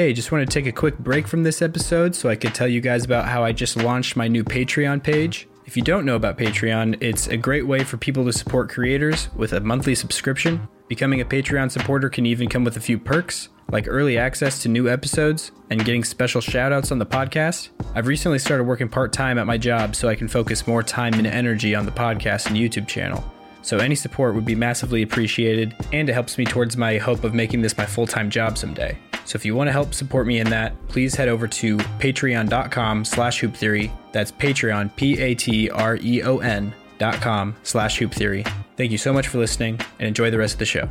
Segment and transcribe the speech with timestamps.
[0.00, 2.66] Hey, just want to take a quick break from this episode so I could tell
[2.66, 5.46] you guys about how I just launched my new Patreon page.
[5.66, 9.28] If you don't know about Patreon, it's a great way for people to support creators
[9.34, 10.66] with a monthly subscription.
[10.88, 14.70] Becoming a Patreon supporter can even come with a few perks, like early access to
[14.70, 17.68] new episodes and getting special shoutouts on the podcast.
[17.94, 21.12] I've recently started working part time at my job so I can focus more time
[21.12, 23.22] and energy on the podcast and YouTube channel.
[23.60, 27.34] So any support would be massively appreciated, and it helps me towards my hope of
[27.34, 28.96] making this my full-time job someday.
[29.24, 33.04] So if you want to help support me in that, please head over to patreon.com
[33.04, 33.92] slash hoop theory.
[34.12, 38.44] That's Patreon, P-A-T-R-E-O-N dot com slash hoop theory.
[38.76, 40.88] Thank you so much for listening and enjoy the rest of the show.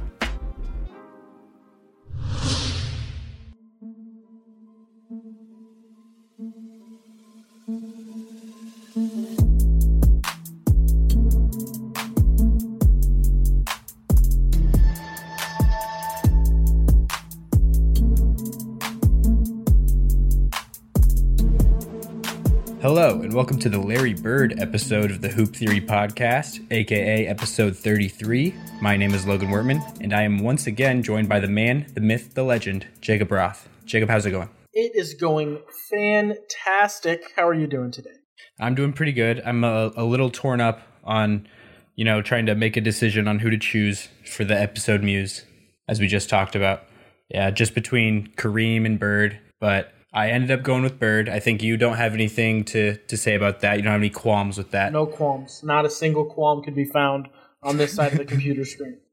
[22.82, 27.76] Hello, and welcome to the Larry Bird episode of the Hoop Theory Podcast, aka episode
[27.76, 28.56] 33.
[28.82, 32.00] My name is Logan Wertman, and I am once again joined by the man, the
[32.00, 33.68] myth, the legend, Jacob Roth.
[33.84, 34.48] Jacob, how's it going?
[34.72, 37.34] It is going fantastic.
[37.36, 38.16] How are you doing today?
[38.62, 39.42] I'm doing pretty good.
[39.46, 41.50] I'm a, a little torn up on,
[41.98, 45.44] you know, trying to make a decision on who to choose for the episode muse,
[45.90, 46.84] as we just talked about.
[47.30, 51.30] Yeah, just between Kareem and Bird, but I ended up going with Bird.
[51.30, 53.78] I think you don't have anything to, to say about that.
[53.78, 54.92] You don't have any qualms with that.
[54.92, 55.62] No qualms.
[55.64, 57.30] Not a single qualm could be found
[57.62, 58.98] on this side of the computer screen.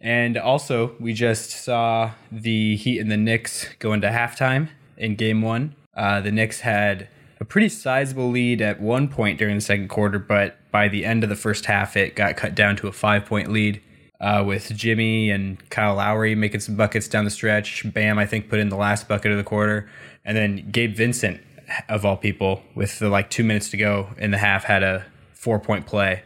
[0.00, 5.40] And also, we just saw the Heat and the Knicks go into halftime in game
[5.40, 5.76] one.
[5.96, 7.08] Uh, the Knicks had
[7.40, 11.22] a pretty sizable lead at one point during the second quarter, but by the end
[11.22, 13.80] of the first half, it got cut down to a five point lead.
[14.20, 17.82] Uh, with Jimmy and Kyle Lowry making some buckets down the stretch.
[17.92, 19.90] Bam, I think, put in the last bucket of the quarter.
[20.24, 21.40] And then Gabe Vincent,
[21.88, 25.04] of all people, with the, like two minutes to go in the half, had a
[25.34, 26.22] four point play.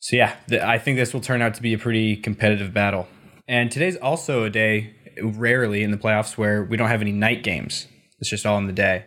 [0.00, 3.06] So, yeah, th- I think this will turn out to be a pretty competitive battle.
[3.48, 7.42] And today's also a day, rarely in the playoffs, where we don't have any night
[7.42, 7.86] games.
[8.18, 9.04] It's just all in the day.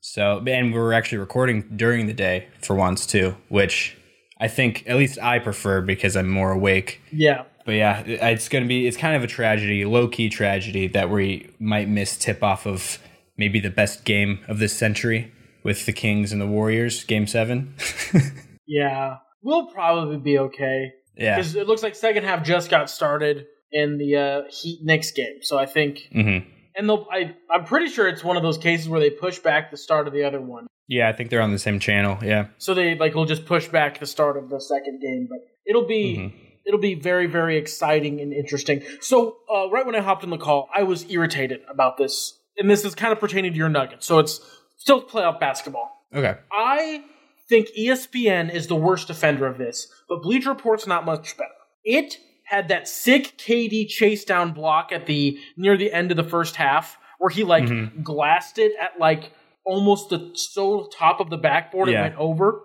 [0.00, 3.96] So, and we're actually recording during the day for once, too, which
[4.40, 7.00] I think at least I prefer because I'm more awake.
[7.12, 7.44] Yeah.
[7.66, 11.10] But yeah, it's going to be, it's kind of a tragedy, low key tragedy that
[11.10, 12.98] we might miss tip off of
[13.38, 15.32] maybe the best game of this century
[15.62, 17.74] with the Kings and the Warriors, game seven.
[18.66, 19.18] yeah.
[19.42, 20.92] We'll probably be okay.
[21.16, 21.36] Yeah.
[21.36, 25.38] Because it looks like second half just got started in the uh, Heat Knicks game.
[25.42, 26.48] So I think, mm-hmm.
[26.76, 29.70] and they'll, I, I'm pretty sure it's one of those cases where they push back
[29.70, 30.66] the start of the other one.
[30.88, 32.18] Yeah, I think they're on the same channel.
[32.24, 32.46] Yeah.
[32.56, 35.86] So they like will just push back the start of the second game, but it'll
[35.86, 36.36] be Mm-hmm.
[36.66, 38.82] it'll be very very exciting and interesting.
[39.00, 42.68] So uh, right when I hopped in the call, I was irritated about this, and
[42.70, 44.06] this is kind of pertaining to your Nuggets.
[44.06, 44.40] So it's
[44.76, 45.90] still playoff basketball.
[46.14, 46.36] Okay.
[46.52, 47.04] I
[47.48, 51.50] think ESPN is the worst offender of this, but Bleacher Report's not much better.
[51.84, 56.24] It had that sick KD chase down block at the near the end of the
[56.24, 58.02] first half where he like Mhm.
[58.02, 59.32] glassed it at like
[59.66, 62.00] almost the so top of the backboard Yeah.
[62.00, 62.62] it went over.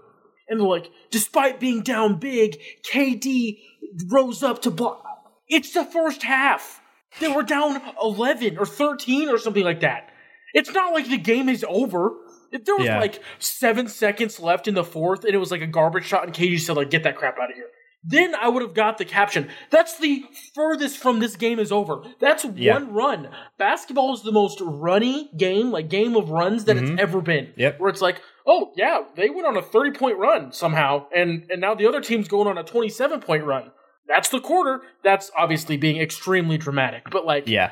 [0.48, 2.60] And like, despite being down big,
[2.92, 3.60] KD
[4.10, 5.04] rose up to block.
[5.50, 6.80] It's the first half.
[7.20, 10.10] They were down 11 or 13 or something like that.
[10.54, 12.12] It's not like the game is over.
[12.52, 13.00] If there was Yeah.
[13.00, 16.34] like seven seconds left in the fourth and it was like a garbage shot and
[16.34, 17.70] KD said like, get that crap out of here.
[18.06, 19.50] Then I would have got the caption.
[19.70, 22.04] That's the furthest from this game is over.
[22.20, 22.74] That's Yeah.
[22.74, 23.30] one run.
[23.58, 26.92] Basketball is the most runny game, like game of runs that Mhm.
[26.92, 27.54] it's ever been.
[27.56, 27.80] Yep.
[27.80, 31.62] Where it's like, oh yeah, they went on a thirty point run somehow, and and
[31.62, 33.72] now the other team's going on a twenty seven point run.
[34.08, 34.82] That's the quarter.
[35.04, 37.72] That's obviously being extremely dramatic, but like, Yeah.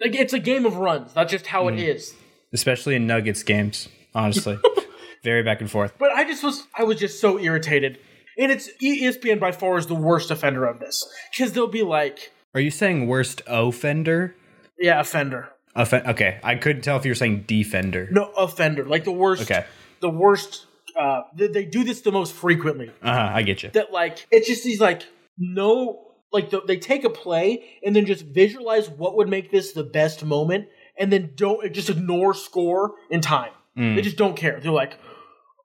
[0.00, 1.12] like it's a game of runs.
[1.14, 1.78] That's just how Mm-hmm.
[1.78, 2.14] it is.
[2.52, 4.58] Especially in Nuggets games, honestly.
[5.24, 5.94] Very back and forth.
[5.98, 7.98] But I just was I was just so irritated.
[8.38, 12.32] And it's ESPN by far is the worst offender of this because they'll be like,
[12.54, 14.36] Are you saying worst offender?
[14.78, 18.08] yeah, offender, Offen- okay, I couldn't tell if you were saying defender.
[18.10, 19.64] no offender, like the worst, Okay.
[20.00, 20.66] the worst.
[20.98, 22.90] Uh, they, they do this the most frequently.
[23.02, 23.30] Uh huh.
[23.34, 23.70] I get you.
[23.70, 25.02] That like it's just these like
[25.38, 29.72] no like the, they take a play and then just visualize what would make this
[29.72, 30.68] the best moment,
[30.98, 33.52] and then don't just ignore score and time.
[33.76, 33.96] Mm.
[33.96, 34.60] They just don't care.
[34.60, 34.98] They're like,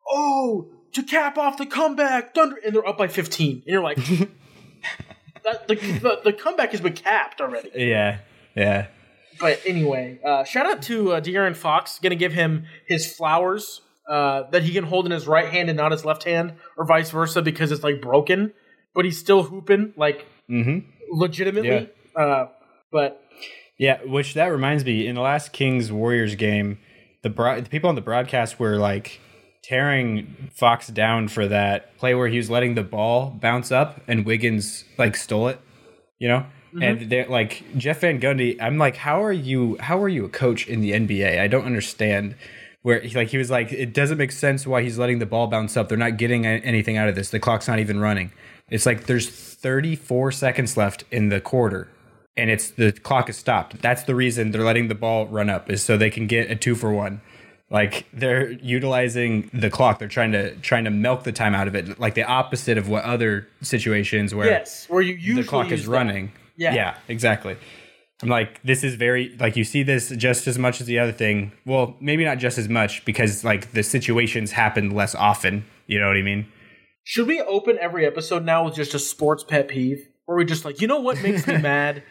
[0.10, 3.58] oh, to cap off the comeback, Thunder, and they're up by 15.
[3.58, 3.98] And you're like,
[5.44, 7.72] that, the, the, the comeback has been capped already.
[7.76, 8.20] Yeah.
[8.56, 8.88] Yeah.
[9.40, 12.00] But anyway, uh, shout out to uh, De'Aaron Fox.
[12.00, 15.70] Going to give him his flowers uh, that he can hold in his right hand
[15.70, 18.54] and not his left hand, or vice versa, because it's like broken.
[18.94, 20.80] But he's still hooping, like Mm-hmm.
[21.12, 21.90] legitimately.
[22.16, 22.48] Uh,
[22.92, 23.24] but
[23.78, 26.78] Yeah, which that reminds me, in the last Kings Warriors game,
[27.24, 29.22] the, broad, the people on the broadcast were like
[29.64, 34.26] tearing Fox down for that play where he was letting the ball bounce up and
[34.26, 35.60] Wiggins like stole it,
[36.20, 36.46] you know?
[36.74, 36.82] Mm-hmm.
[36.84, 40.30] And they're like Jeff Van Gundy, I'm like, how are you how are you a
[40.30, 41.40] coach in the NBA?
[41.40, 42.36] I don't understand
[42.82, 45.48] where he, like he was like it doesn't make sense why he's letting the ball
[45.48, 45.90] bounce up.
[45.90, 47.30] They're not getting anything out of this.
[47.30, 48.32] The clock's not even running.
[48.72, 51.90] It's like there's 34 seconds left in the quarter
[52.38, 53.82] and it's the clock is stopped.
[53.82, 56.56] That's the reason they're letting the ball run up is so they can get a
[56.56, 57.22] 2 for 1.
[57.70, 60.00] Like they're utilizing the clock.
[60.00, 62.90] They're trying to trying to milk the time out of it, like the opposite of
[62.90, 66.34] what other situations where yes, where you usually the clock is running.
[66.58, 67.56] Yeah, yeah, exactly.
[68.22, 71.14] I'm like, this is very like you see this just as much as the other
[71.14, 71.54] thing.
[71.66, 75.66] Well, maybe not just as much because like the situations happen less often.
[75.88, 76.52] You know what I mean?
[77.04, 80.08] Should we open every episode now with just a sports pet peeve?
[80.26, 82.04] Where we just like, you know what makes me mad?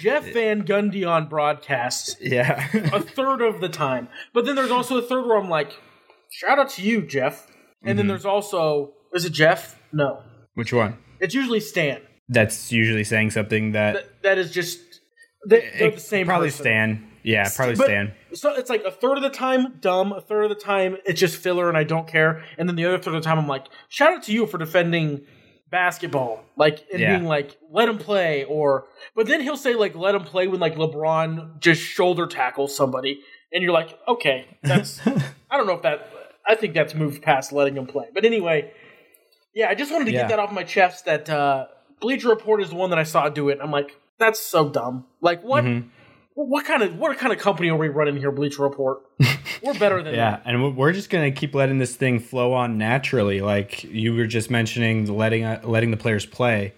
[0.00, 2.16] Jeff Van Gundy on broadcasts.
[2.20, 2.68] Yeah.
[2.92, 4.08] a third of the time.
[4.34, 5.72] But then there's also a third where I'm like,
[6.30, 7.46] shout out to you, Jeff.
[7.82, 7.96] And mm-hmm.
[7.96, 9.80] then there's also, is it Jeff?
[9.92, 10.22] No.
[10.54, 10.98] Which one?
[11.18, 12.02] It's usually Stan.
[12.28, 13.94] That's usually saying something that.
[13.94, 14.78] that, that is just.
[15.48, 16.62] They, are the same Probably person.
[16.62, 17.09] Stan.
[17.22, 18.12] Yeah, probably but, Stan.
[18.32, 21.20] So it's like a third of the time dumb, a third of the time it's
[21.20, 23.48] just filler and I don't care, and then the other third of the time I'm
[23.48, 25.22] like, shout out to you for defending
[25.70, 27.16] basketball, like and yeah.
[27.16, 30.60] being like, let him play, or but then he'll say like, let him play when
[30.60, 33.20] like LeBron just shoulder tackles somebody,
[33.52, 36.10] and you're like, okay, that's I don't know if that
[36.46, 38.72] I think that's moved past letting him play, but anyway,
[39.54, 40.22] yeah, I just wanted to yeah.
[40.22, 41.66] get that off my chest that uh,
[42.00, 43.58] Bleacher Report is the one that I saw do it.
[43.60, 45.06] I'm like, that's so dumb.
[45.20, 45.64] Like what?
[45.64, 45.88] Mm-hmm
[46.46, 49.02] what kind of what kind of company are we running here, Bleacher Report?
[49.62, 50.42] We're better than yeah, that.
[50.46, 53.40] and we're just gonna keep letting this thing flow on naturally.
[53.40, 56.74] Like you were just mentioning, letting uh, letting the players play.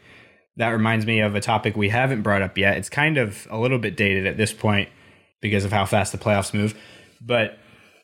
[0.57, 2.77] That reminds me of a topic we haven't brought up yet.
[2.77, 4.91] It's kind of a little bit dated at this point
[5.41, 6.79] because of how fast the playoffs move.
[7.21, 7.59] But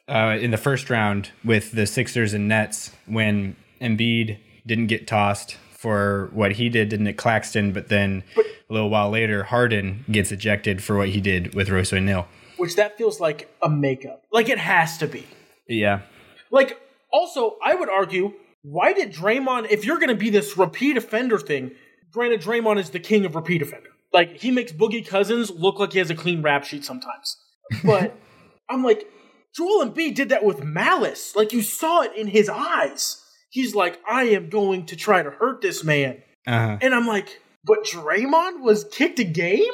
[0.08, 5.56] uh, in the first round with the Sixers and Nets, when Embiid didn't get tossed
[5.78, 8.24] for what he did to Nick Claxton, but then.
[8.36, 12.28] But- a little while later, Harden gets ejected for what he did with Royce O'Neale.
[12.58, 14.24] Which that feels like a makeup.
[14.30, 15.26] Like it has to be.
[15.66, 16.02] Yeah.
[16.50, 16.78] Like,
[17.10, 21.38] also, I would argue, why did Draymond, if you're going to be this repeat offender
[21.38, 21.70] thing,
[22.12, 23.90] granted, Draymond is the king of repeat offender.
[24.12, 27.38] Like, he makes Boogie Cousins look like he has a clean rap sheet sometimes.
[27.84, 28.14] But
[28.68, 29.06] I'm like,
[29.54, 31.34] Joel Embiid did that with malice.
[31.36, 33.22] Like, you saw it in his eyes.
[33.50, 36.22] He's like, I am going to try to hurt this man.
[36.46, 36.78] Uh-huh.
[36.80, 39.72] And I'm like, but Draymond was kicked a game,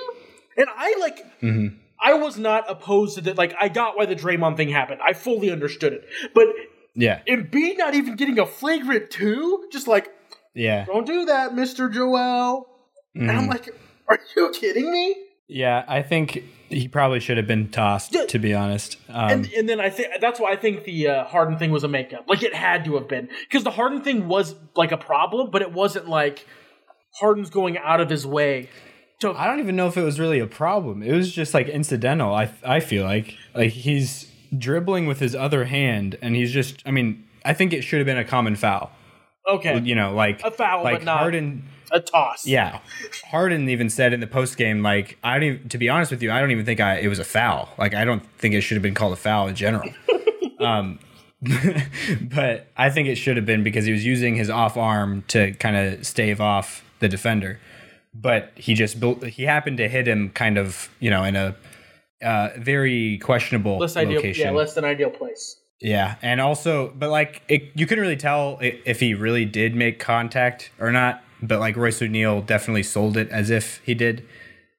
[0.56, 1.18] and I like.
[1.40, 1.76] Mm-hmm.
[2.00, 3.38] I was not opposed to that.
[3.38, 5.00] Like, I got why the Draymond thing happened.
[5.02, 6.04] I fully understood it.
[6.34, 6.48] But
[6.94, 10.12] yeah, Embiid not even getting a flagrant two, just like,
[10.54, 12.68] yeah, don't do that, Mister Joel.
[13.16, 13.22] Mm.
[13.22, 13.50] And I'm mm-hmm.
[13.50, 13.74] like,
[14.08, 15.16] are you kidding me?
[15.46, 18.14] Yeah, I think he probably should have been tossed.
[18.14, 18.24] Yeah.
[18.26, 21.24] To be honest, um, and, and then I think that's why I think the uh,
[21.24, 22.24] Harden thing was a makeup.
[22.28, 25.60] Like it had to have been because the Harden thing was like a problem, but
[25.60, 26.46] it wasn't like
[27.20, 28.70] Harden's going out of his way.
[29.20, 31.02] To- I don't even know if it was really a problem.
[31.02, 32.34] It was just like incidental.
[32.34, 36.82] I I feel like like he's dribbling with his other hand, and he's just.
[36.86, 38.90] I mean, I think it should have been a common foul.
[39.46, 42.46] Okay, you know, like a foul, like but not Harden a toss.
[42.46, 42.80] Yeah,
[43.30, 45.48] Harden even said in the post game, like I don't.
[45.48, 47.70] Even, to be honest with you, I don't even think I it was a foul.
[47.78, 49.88] Like I don't think it should have been called a foul in general.
[50.60, 50.98] um,
[52.20, 55.52] but I think it should have been because he was using his off arm to
[55.52, 57.60] kind of stave off the defender.
[58.12, 59.24] But he just built.
[59.24, 61.56] He happened to hit him kind of, you know, in a
[62.22, 64.46] uh, very questionable less ideal, location.
[64.46, 65.60] Yeah, less than ideal place.
[65.80, 69.98] Yeah, and also, but like, it, you couldn't really tell if he really did make
[69.98, 71.22] contact or not.
[71.46, 74.26] But like Royce O'Neale definitely sold it as if he did,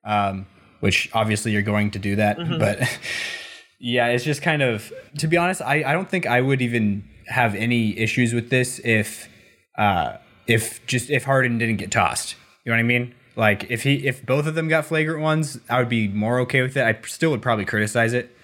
[0.03, 0.47] um,
[0.79, 2.37] which obviously you're going to do that.
[2.37, 2.59] Mm-hmm.
[2.59, 2.99] But
[3.79, 7.07] yeah, it's just kind of, to be honest, I, I don't think I would even
[7.27, 9.29] have any issues with this if
[9.77, 10.17] uh,
[10.47, 12.35] if just if Harden didn't get tossed.
[12.63, 13.13] You know what I mean?
[13.35, 16.61] Like if he if both of them got flagrant ones, I would be more okay
[16.61, 16.83] with it.
[16.83, 18.35] I still would probably criticize it,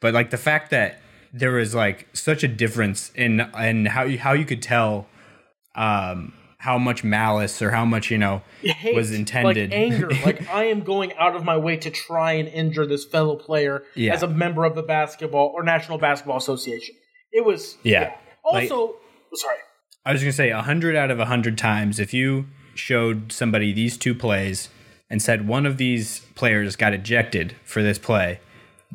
[0.00, 1.00] but like the fact that
[1.32, 5.06] there was like such a difference in in how you how you could tell
[5.76, 10.48] um how much malice or how much you know Hate, was intended like anger like
[10.50, 14.14] i am going out of my way to try and injure this fellow player yeah.
[14.14, 16.94] as a member of the basketball or national basketball association
[17.32, 18.16] it was yeah, yeah.
[18.44, 18.94] also like,
[19.34, 19.56] sorry
[20.04, 23.98] I was going to say 100 out of 100 times, if you showed somebody these
[23.98, 24.70] two plays
[25.10, 28.40] and said one of these players got ejected for this play,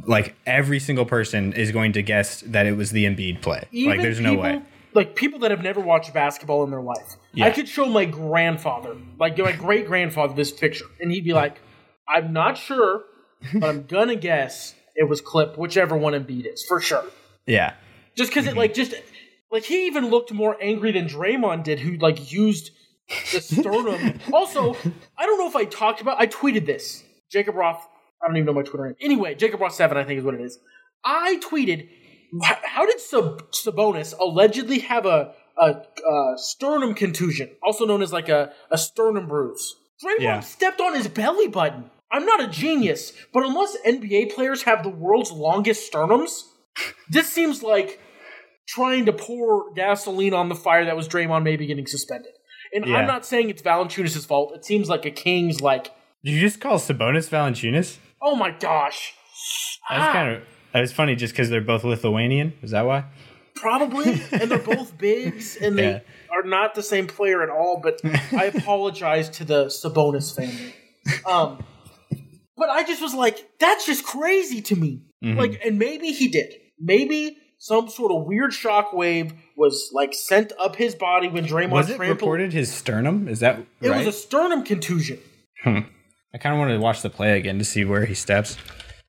[0.06, 3.68] like every single person is going to guess that it was the Embiid play.
[3.72, 4.62] Even like there's people, no way.
[4.94, 7.16] Like people that have never watched basketball in their life.
[7.36, 7.46] Yeah.
[7.46, 11.60] I could show my grandfather, like my great grandfather, this picture, and he'd be like,
[12.08, 13.04] "I'm not sure,
[13.54, 17.04] but I'm gonna guess it was Clip, whichever one Embiid is for sure.
[17.46, 17.74] Yeah.
[18.16, 18.60] Just because it mm-hmm.
[18.60, 18.94] like just
[19.52, 22.72] like he even looked more angry than Draymond did, who like used
[23.32, 24.20] the sternum.
[24.34, 24.76] also,
[25.18, 26.20] I don't know if I talked about.
[26.20, 27.04] I tweeted this.
[27.30, 27.86] Jacob Roth.
[28.24, 28.96] I don't even know my Twitter name.
[29.02, 30.58] Anyway, Jacob Roth seven, I think is what it is.
[31.04, 31.90] I tweeted,
[32.42, 35.76] how did Sab- Sabonis allegedly have a, a,
[36.08, 39.76] a sternum contusion, also known as like a, a sternum bruise?
[40.04, 40.40] Draymond Yeah.
[40.42, 41.90] stepped on his belly button.
[42.12, 46.44] I'm not a genius, but unless NBA players have the world's longest sternums,
[47.10, 48.00] this seems like
[48.68, 52.32] trying to pour gasoline on the fire that was Draymond maybe getting suspended.
[52.74, 52.98] And Yeah.
[52.98, 54.54] I'm not saying it's Valanciunas' fault.
[54.56, 55.86] It seems like a King's like,
[56.24, 57.98] Did you just call Sabonis Valanciunas?
[58.22, 59.14] oh my gosh.
[59.90, 60.44] That's Ah, kind of
[60.74, 62.54] that was funny just because they're both Lithuanian.
[62.62, 63.06] Is that why?
[63.56, 67.80] Probably, and they're both bigs, and they are not the same player at all.
[67.82, 68.00] But
[68.34, 70.76] I apologize to the Sabonis family.
[71.26, 71.64] Um,
[72.58, 75.02] but I just was like, that's just crazy to me.
[75.24, 75.38] Mm-hmm.
[75.40, 76.54] Like, and maybe he did.
[76.80, 81.72] Maybe some sort of weird shock wave was like sent up his body when Draymond
[81.72, 82.20] Was it trampled.
[82.22, 83.28] reported his sternum?
[83.28, 83.98] Is that It right?
[83.98, 85.20] was a sternum contusion.
[85.66, 88.58] I kind of wanted to watch the play again to see where he steps.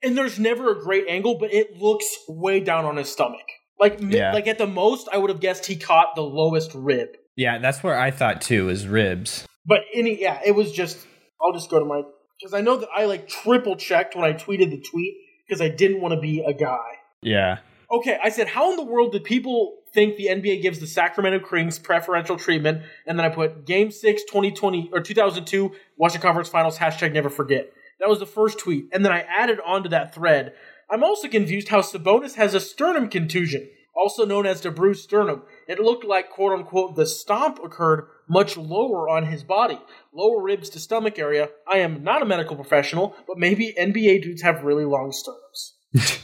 [0.02, 3.40] and there's never a great angle, but it looks way down on his stomach.
[3.78, 4.32] Like, Yeah.
[4.32, 7.08] like at the most, I would have guessed he caught the lowest rib.
[7.36, 9.46] Yeah, that's where I thought too is ribs.
[9.66, 11.06] But any, yeah, it was just.
[11.42, 12.02] I'll just go to my
[12.40, 15.14] because I know that I like triple checked when I tweeted the tweet
[15.46, 16.78] because I didn't want to be a guy.
[17.22, 17.58] Yeah.
[17.90, 21.46] Okay, I said, how in the world did people think the NBA gives the Sacramento
[21.46, 22.82] Kings preferential treatment?
[23.06, 27.70] And then I put Game Six, 2020 or 2002 Western Conference Finals hashtag Never Forget.
[28.00, 30.52] That was the first tweet, and then I added onto that thread.
[30.90, 35.42] I'm also confused how Sabonis has a sternum contusion, also known as the bruised sternum.
[35.66, 39.80] It looked like quote unquote the stomp occurred much lower on his body,
[40.12, 41.50] lower ribs to stomach area.
[41.70, 45.72] I am not a medical professional, but maybe NBA dudes have really long sternums.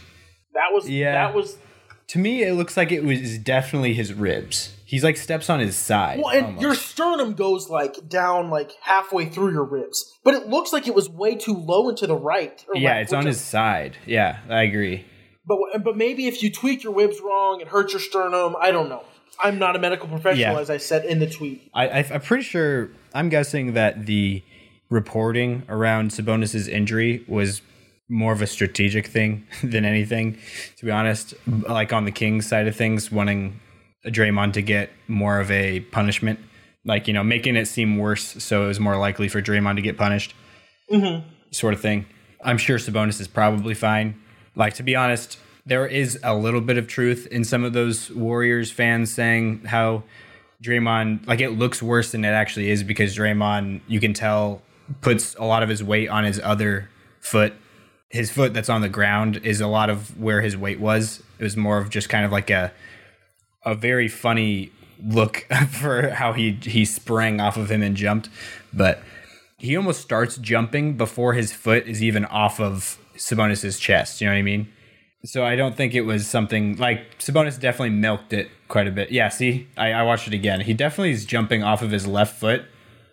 [0.54, 1.12] that was Yeah.
[1.12, 1.57] that was
[2.09, 4.75] To me, it looks like it was definitely his ribs.
[4.93, 6.21] He's like steps on his side.
[6.23, 6.61] Well, and almost.
[6.63, 10.95] your sternum goes like down like halfway through your ribs, but it looks like it
[10.95, 12.63] was way too low and to the right.
[12.69, 13.97] or yeah, it's on which- his side.
[14.05, 15.07] Yeah, I agree.
[15.47, 18.55] But but maybe if you tweak your ribs wrong, it hurts your sternum.
[18.61, 19.03] I don't know.
[19.43, 20.61] I'm not a medical professional, Yeah.
[20.61, 21.71] as I said in the tweet.
[21.73, 22.91] I, I, I'm pretty sure.
[23.15, 24.43] I'm guessing that the
[24.91, 27.63] reporting around Sabonis's injury was
[28.11, 30.37] more of a strategic thing than anything.
[30.77, 33.59] To be honest, like on the Kings side of things, wanting
[34.07, 36.41] Draymond to get more of a punishment,
[36.85, 39.83] like you know, making it seem worse, so it was more likely for Draymond to
[39.83, 40.35] get punished,
[40.91, 41.29] mm-hmm.
[41.51, 42.07] sort of thing.
[42.45, 44.21] I'm sure Sabonis is probably fine.
[44.57, 48.11] Like to be honest, there is a little bit of truth in some of those
[48.11, 50.03] Warriors fans saying how
[50.63, 54.63] Draymond like it looks worse than it actually is because Draymond you can tell
[55.01, 56.91] puts a lot of his weight on his other
[57.21, 57.55] foot.
[58.11, 61.23] His foot that's on the ground is a lot of where his weight was.
[61.39, 62.73] It was more of just kind of like a
[63.64, 64.71] a very funny
[65.04, 65.38] look
[65.71, 68.28] for how he he sprang off of him and jumped,
[68.73, 69.02] but
[69.59, 74.21] he almost starts jumping before his foot is even off of Sabonis's chest.
[74.21, 74.69] You know what I mean?
[75.25, 79.12] So I don't think it was something like Sabonis definitely milked it quite a bit.
[79.12, 80.62] Yeah, see, I, I watched it again.
[80.62, 82.64] He definitely is jumping off of his left foot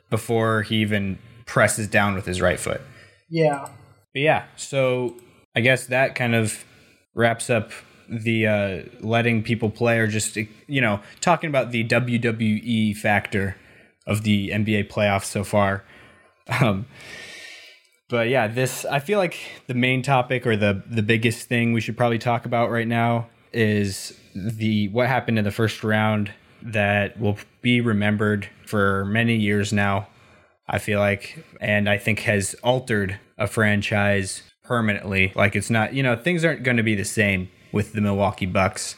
[0.09, 2.81] before he even presses down with his right foot.
[3.29, 3.67] Yeah,
[4.11, 5.17] But yeah, so
[5.55, 6.65] I guess that kind of
[7.13, 7.71] wraps up
[8.09, 13.55] the uh, letting people play or just you know talking about the WWE factor
[14.07, 15.83] of the NBA playoffs so far.
[16.61, 16.87] Um,
[18.09, 19.37] but yeah, this I feel like
[19.67, 23.27] the main topic or the the biggest thing we should probably talk about right now
[23.53, 29.71] is the what happened in the first round that will be remembered for many years
[29.71, 30.07] now.
[30.67, 35.31] I feel like, and I think has altered a franchise permanently.
[35.35, 38.45] Like it's not, you know, things aren't going to be the same with the Milwaukee
[38.45, 38.95] Bucks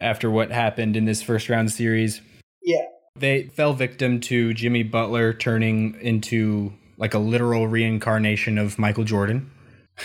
[0.00, 2.20] after what happened in this first round series.
[2.62, 2.84] yeah.
[3.14, 9.50] They fell victim to Jimmy Butler turning into like a literal reincarnation of Michael Jordan.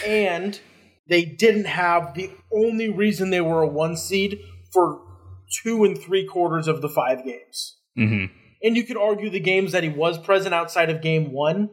[0.05, 0.59] And
[1.07, 4.39] they didn't have the only reason they were a one seed
[4.73, 5.01] for
[5.63, 7.77] two and three quarters of the five games.
[7.97, 8.25] Mm-hmm.
[8.63, 11.69] And you could argue the games that he was present outside of game one,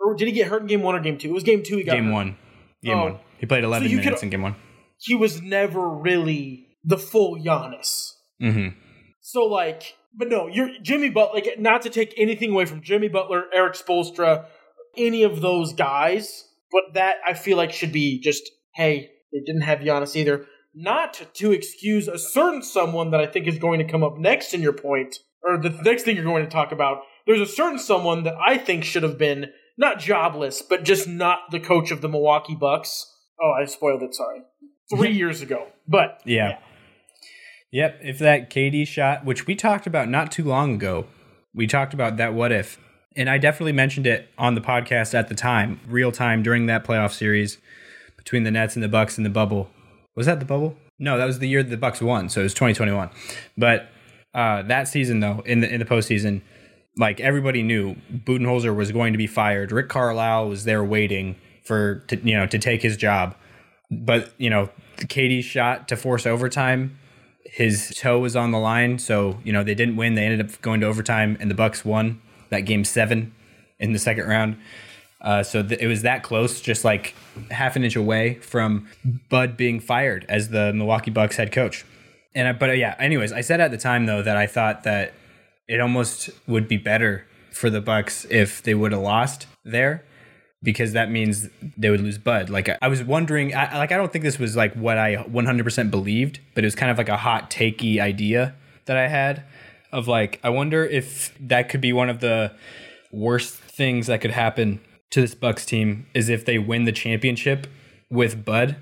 [0.00, 1.28] or did he get hurt in game one or game two?
[1.28, 1.76] It was game two.
[1.76, 2.12] He got Game hurt.
[2.12, 2.36] one.
[2.82, 3.04] Game Oh.
[3.04, 3.18] one.
[3.38, 4.56] He played 11 you could- minutes in game one.
[5.02, 8.12] He was never really the full Giannis.
[8.40, 8.78] Mm-hmm.
[9.20, 11.40] So like, but no, you're Jimmy Butler.
[11.40, 14.46] Like, not to take anything away from Jimmy Butler, Erik Spoelstra,
[14.96, 19.62] any of those guys, but that I feel like should be just hey, they didn't
[19.62, 20.46] have Giannis either.
[20.74, 24.54] Not to excuse a certain someone that I think is going to come up next
[24.54, 27.02] in your point, or the next thing you're going to talk about.
[27.26, 31.50] There's a certain someone that I think should have been not jobless, but just not
[31.50, 33.06] the coach of the Milwaukee Bucks.
[33.42, 34.14] Oh, I spoiled it.
[34.14, 34.40] Sorry,
[34.96, 35.66] three years ago.
[35.86, 36.58] But Yeah.
[37.70, 38.00] Yep.
[38.02, 41.06] If that KD shot, which we talked about not too long ago,
[41.54, 42.78] we talked about that what if.
[43.16, 46.84] And I definitely mentioned it on the podcast at the time, real time during that
[46.84, 47.58] playoff series
[48.16, 49.68] between the Nets and the Bucks in the bubble.
[50.14, 50.76] Was that the bubble?
[50.98, 53.10] No, that was the year the Bucks won, so it was 2021.
[53.56, 53.88] But
[54.34, 56.42] uh, that season though, in the in the postseason,
[56.96, 59.72] like everybody knew Budenholzer was going to be fired.
[59.72, 63.34] Rick Carlisle was there waiting for to, you know to take his job.
[63.92, 66.98] But, you know, KD's shot to force overtime
[67.52, 70.14] his toe was on the line, so you know they didn't win.
[70.14, 73.34] They ended up going to overtime, and the Bucks won that game seven
[73.78, 74.56] in the second round.
[75.20, 77.14] Uh, so th- it was that close, just like
[77.50, 78.88] half an inch away from
[79.28, 81.84] Bud being fired as the Milwaukee Bucks head coach.
[82.34, 84.84] And I, but uh, yeah, anyways, I said at the time though that I thought
[84.84, 85.12] that
[85.68, 90.06] it almost would be better for the Bucks if they would have lost there
[90.62, 92.48] because that means they would lose Bud.
[92.48, 95.90] Like I was wondering, I, like I don't think this was like what I 100%
[95.90, 98.54] believed, but it was kind of like a hot takey idea
[98.84, 99.44] that I had
[99.92, 102.52] of like I wonder if that could be one of the
[103.10, 107.66] worst things that could happen to this Bucks team is if they win the championship
[108.10, 108.76] with Bud,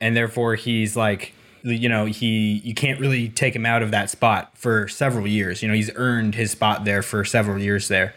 [0.00, 4.08] and therefore he's like you know he you can't really take him out of that
[4.08, 5.62] spot for several years.
[5.62, 8.14] You know he's earned his spot there for several years there.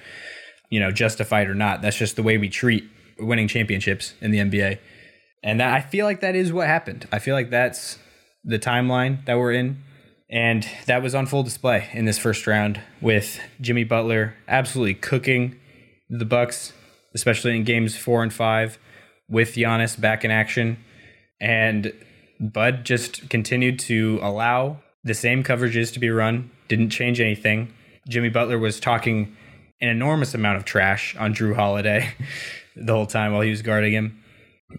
[0.69, 2.87] You know, justified or not, that's just the way we treat
[3.19, 4.79] winning championships in the NBA.
[5.43, 7.07] And that I feel like that is what happened.
[7.11, 7.97] I feel like that's
[8.43, 9.83] the timeline that we're in.
[10.29, 15.59] And that was on full display in this first round with Jimmy Butler absolutely cooking
[16.09, 16.73] the Bucks,
[17.15, 18.77] especially in games four and five,
[19.27, 20.77] with Giannis back in action.
[21.41, 21.93] And
[22.39, 27.73] Bud just continued to allow the same coverages to be run, didn't change anything.
[28.07, 29.35] Jimmy Butler was talking
[29.81, 32.13] an enormous amount of trash on Jrue Holiday
[32.79, 34.23] the whole time while he was guarding him.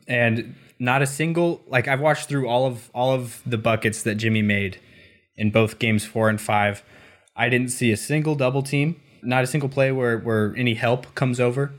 [0.09, 4.17] And not a single like I've watched through all of all of the buckets that
[4.17, 4.81] Jimmy made
[5.37, 6.83] in both games 4 and 5.
[7.37, 11.15] I didn't see a single double team, not a single play where where any help
[11.15, 11.73] comes over.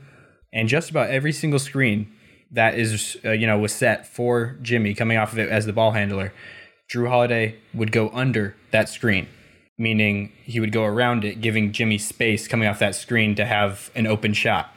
[0.52, 2.12] And just about every single screen
[2.52, 5.72] that is uh, you know was set for Jimmy coming off of it as the
[5.72, 6.32] ball handler,
[6.92, 9.26] Jrue Holiday would go under that screen,
[9.78, 13.90] meaning he would go around it, giving Jimmy space coming off that screen to have
[13.94, 14.74] an open shot.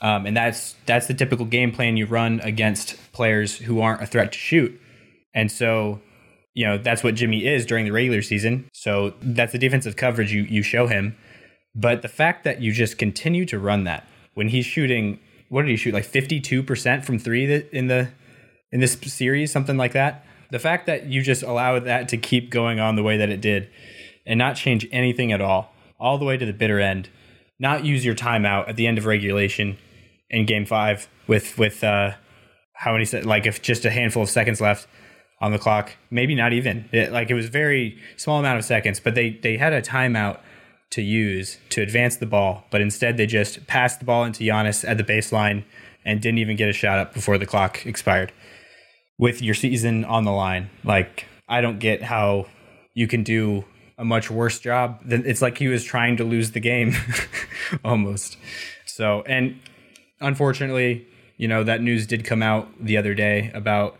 [0.00, 4.06] Um, and that's that's the typical game plan you run against players who aren't a
[4.06, 4.78] threat to shoot.
[5.34, 6.00] And so,
[6.52, 8.68] you know, that's what Jimmy is during the regular season.
[8.72, 11.16] So that's the defensive coverage you you show him.
[11.74, 15.70] But the fact that you just continue to run that when he's shooting, what did
[15.70, 18.10] he shoot like fifty two percent from three in the
[18.70, 20.26] in this series, something like that.
[20.50, 23.40] The fact that you just allow that to keep going on the way that it
[23.40, 23.70] did,
[24.26, 27.08] and not change anything at all, all the way to the bitter end,
[27.64, 29.78] not use your timeout at the end of regulation
[30.28, 32.12] in game five with with uh
[32.74, 34.86] how many se- like if just a handful of seconds left
[35.40, 36.88] on the clock maybe not even.
[36.92, 40.38] It, like it was very small amount of seconds but they they had a timeout
[40.90, 44.86] to use to advance the ball but instead they just passed the ball into Giannis
[44.86, 45.64] at the baseline
[46.04, 48.30] and didn't even get a shot up before the clock expired.
[49.18, 52.46] With your season on the line like I don't get how
[52.92, 53.64] you can do
[53.98, 56.94] a much worse job than it's like he was trying to lose the game
[57.84, 58.36] almost
[58.86, 59.58] so and
[60.20, 63.98] unfortunately, you know, that news did come out the other day about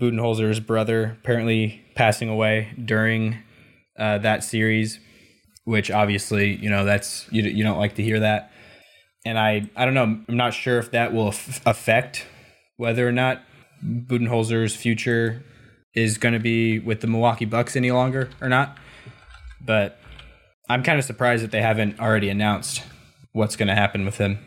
[0.00, 3.38] Budenholzer's brother apparently passing away during
[3.98, 4.98] uh, that series,
[5.64, 8.50] which obviously, you know, that's you, you don't like to hear that.
[9.24, 12.26] And I, I don't know, I'm not sure if that will f- affect
[12.76, 13.42] whether or not
[13.84, 15.44] Budenholzer's future
[15.94, 18.76] is going to be with the Milwaukee Bucks any longer or not.
[19.64, 19.98] But
[20.68, 22.82] I'm kind of surprised that they haven't already announced
[23.32, 24.38] what's going to happen with him.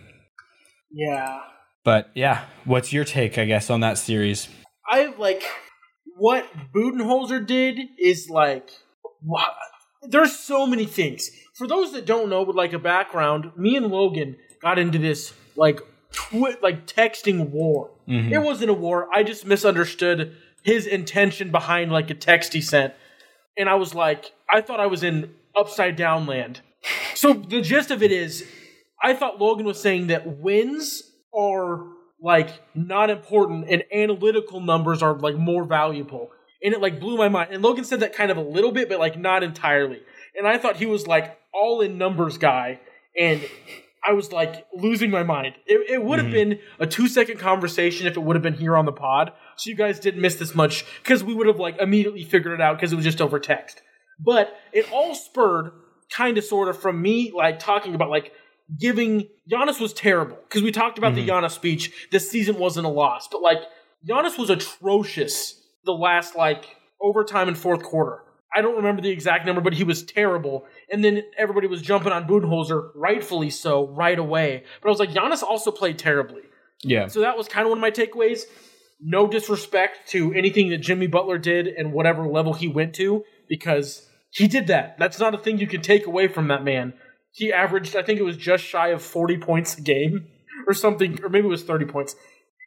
[0.91, 1.41] Yeah.
[1.83, 4.49] But yeah, what's your take, I guess, on that series?
[4.87, 5.43] I like
[6.17, 8.69] what Budenholzer did is like
[9.25, 9.53] wow,
[10.03, 11.29] there's so many things.
[11.55, 15.33] For those that don't know, with like a background, me and Logan got into this
[15.55, 15.79] like
[16.11, 17.91] twi- like texting war.
[18.07, 18.33] Mm-hmm.
[18.33, 19.07] It wasn't a war.
[19.13, 22.93] I just misunderstood his intention behind like a text he sent,
[23.57, 26.61] and I was like, I thought I was in upside down land.
[27.13, 28.45] So the gist of it is,
[29.01, 31.85] I thought Logan was saying that wins are
[32.21, 36.31] like not important and analytical numbers are like more valuable.
[36.63, 37.49] And it like blew my mind.
[37.51, 40.01] And Logan said that kind of a little bit, but like not entirely.
[40.37, 42.79] And I thought he was like all in numbers guy.
[43.17, 43.41] And
[44.07, 45.55] I was like losing my mind.
[45.65, 46.49] It, it would have mm-hmm.
[46.51, 49.33] been a two second conversation if it would have been here on the pod.
[49.57, 52.61] So you guys didn't miss this much because we would have like immediately figured it
[52.61, 53.81] out because it was just over text.
[54.19, 55.71] But it all spurred
[56.09, 58.31] kind of sort of from me like talking about like
[58.79, 61.45] giving Giannis was terrible because we talked about the mm-hmm.
[61.45, 62.07] Giannis speech.
[62.11, 63.59] This season wasn't a loss, but like
[64.07, 66.65] Giannis was atrocious the last like
[67.01, 68.21] overtime and fourth quarter.
[68.55, 70.65] I don't remember the exact number, but he was terrible.
[70.89, 74.63] And then everybody was jumping on Budenholzer, rightfully so, right away.
[74.81, 76.43] But I was like, Giannis also played terribly.
[76.81, 77.07] Yeah.
[77.07, 78.43] So that was kind of one of my takeaways.
[78.99, 84.07] No disrespect to anything that Jimmy Butler did and whatever level he went to, because
[84.31, 84.97] he did that.
[84.97, 86.93] That's not a thing you can take away from that man.
[87.31, 90.27] He averaged, I think it was just shy of 40 points a game
[90.67, 92.15] or something, or maybe it was 30 points.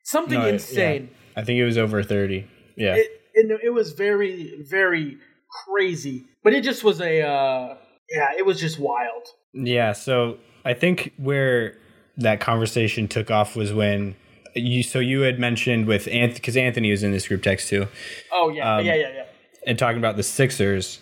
[0.04, 1.10] Something No, insane.
[1.36, 2.46] I think it was over 30.
[2.76, 2.96] Yeah.
[2.96, 5.18] It, it, it was very, very
[5.66, 6.26] crazy.
[6.42, 7.76] But it just was a, uh,
[8.10, 9.26] yeah, it was just wild.
[9.52, 11.78] Yeah, so I think where
[12.16, 14.16] that conversation took off was when
[14.54, 17.86] you so you had mentioned with Anthony because Anthony was in this group text too,
[18.32, 19.24] Oh, yeah, Um, yeah, yeah, yeah.
[19.66, 20.98] and talking about the Sixers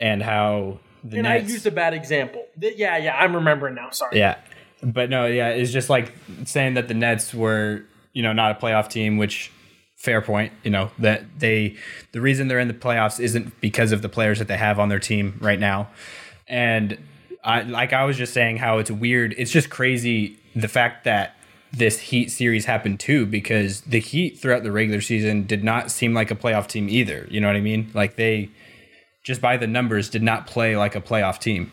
[0.00, 1.48] and how the And Nets.
[1.48, 2.44] I used a bad example.
[2.60, 3.90] Th- Yeah, yeah, I'm remembering now.
[3.90, 4.18] Sorry.
[4.18, 4.36] yeah,
[4.82, 6.12] but no, yeah, it's just like
[6.44, 7.82] saying that the Nets were
[8.12, 9.50] you know not a playoff team, which
[9.96, 10.52] fair point.
[10.62, 11.76] You know that they
[12.12, 14.88] the reason they're in the playoffs isn't because of the players that they have on
[14.88, 15.88] their team right now,
[16.48, 16.98] and
[17.44, 19.34] I like I was just saying how it's weird.
[19.38, 21.34] It's just crazy the fact that
[21.72, 26.14] this Heat series happened too because the Heat throughout the regular season did not seem
[26.14, 27.26] like a playoff team either.
[27.30, 27.90] You know what I mean?
[27.94, 28.50] Like they
[29.24, 31.70] just by the numbers did not play like a playoff team.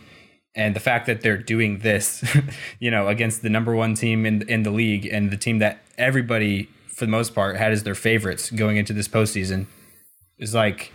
[0.56, 2.24] And the fact that they're doing this,
[2.80, 5.82] you know, against the number one team in in the league and the team that
[5.98, 9.68] everybody for the most part had as their favorites going into this postseason
[10.40, 10.92] is like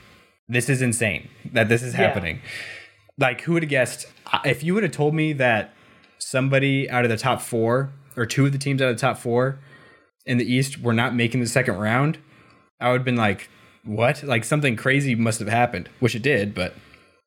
[0.49, 2.01] this is insane that this is Yeah.
[2.09, 2.41] happening.
[3.19, 4.07] Like who would have guessed
[4.45, 5.73] if you would have told me that
[6.19, 9.19] somebody out of the top 4 or two of the teams out of the top
[9.19, 9.59] 4
[10.27, 12.19] in the East were not making the second round,
[12.81, 13.49] I would have been like
[13.85, 14.23] what?
[14.23, 16.75] Like something crazy must have happened, which it did, but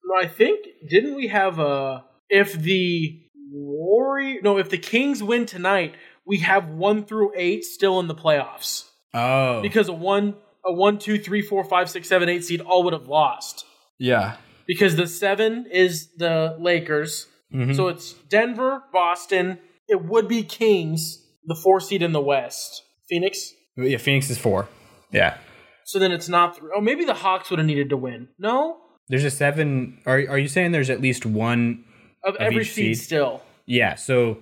[0.06, 3.22] No, I think didn't we have a if the
[3.52, 5.96] Warrior no if the Kings win tonight
[6.26, 9.62] we have one through eight still in the playoffs oh.
[9.62, 12.94] because a one a one two three four five six seven eight seed all would
[12.94, 13.66] have lost
[14.00, 14.38] yeah.
[14.68, 17.76] because the seven is the Lakers Mhm.
[17.76, 23.52] so it's Denver Boston it would be Kings the four seed in the West Phoenix
[23.78, 24.68] Yeah, Phoenix is 4.
[25.12, 25.38] Yeah.
[25.86, 26.70] so then it's not three.
[26.76, 28.78] Oh, maybe the Hawks would have needed to win no
[29.10, 31.84] There's a 7 Are are you saying there's at least one
[32.24, 33.06] of, every each seed seed?
[33.06, 34.38] still Yeah, so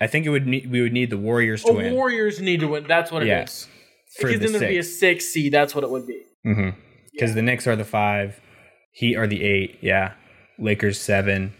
[0.00, 2.60] I think it would need, we would need the Warriors to Oh, win Warriors need
[2.60, 2.84] to win.
[2.88, 3.68] That's what it is.
[3.68, 4.20] Yeah.
[4.20, 4.98] for because the then there'd be a 6.
[4.98, 5.52] six seed.
[5.52, 6.20] That's what it would be.
[6.44, 6.74] Mhm.
[7.20, 8.40] Cuz the Knicks are the 5,
[8.94, 10.14] Heat are the 8, yeah.
[10.58, 11.54] Lakers 7.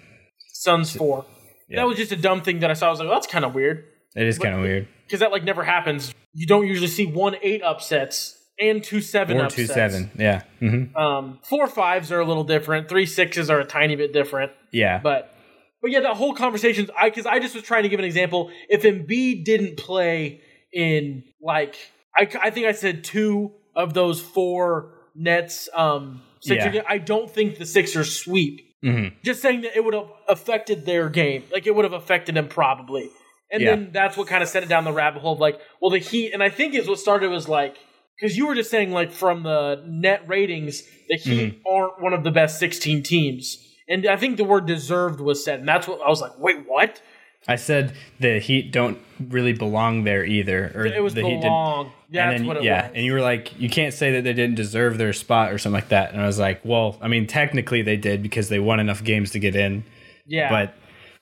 [0.53, 1.25] Suns four.
[1.69, 1.81] Yeah.
[1.81, 2.89] That was just a dumb thing that I saw.
[2.89, 3.85] I was like, well, that's kind of weird
[4.17, 4.89] It is kind of weird.
[5.07, 6.15] because that like never happens.
[6.35, 9.69] You don't usually see one eight upsets and two seven Or upsets.
[9.69, 10.11] 2 7.
[10.19, 10.43] Yeah.
[10.61, 10.95] Mhm.
[10.97, 12.89] Um, four fives are a little different.
[12.89, 14.53] Three sixes are a tiny bit different.
[14.73, 15.01] Yeah.
[15.03, 15.35] But
[15.81, 16.89] but yeah, that whole conversation.
[16.99, 18.51] I because I just was trying to give an example.
[18.69, 20.41] If Embiid didn't play
[20.73, 21.75] in like
[22.17, 26.83] I, I think I said two of those four Nets um Yeah.
[26.89, 28.61] I don't think the Sixers sweep.
[28.85, 29.13] Mhm.
[29.23, 31.45] Just saying that it would have affected their game.
[31.53, 33.11] Like it would have affected them probably.
[33.51, 33.71] And Yeah.
[33.77, 35.99] then that's what kind of set it down the rabbit hole of like, well, the
[35.99, 37.77] Heat, and I think is what started was like,
[38.21, 42.25] because you were just saying like from the net ratings, the Heat aren't one of
[42.25, 43.59] the best 16 teams.
[43.89, 46.59] And I think the word deserved was said, and that's what I was like, wait,
[46.67, 47.01] what?
[47.49, 51.43] I said the Heat don't really belong there either or It was the Heat didn't
[51.43, 51.93] belong.
[52.09, 52.93] Yeah, and that's then, what it yeah, was.
[52.95, 55.75] and you were like, you can't say that they didn't deserve their spot or something
[55.75, 56.13] like that.
[56.13, 59.31] And I was like, well, I mean, technically they did because they won enough games
[59.33, 59.85] to get in,
[60.27, 60.75] yeah, but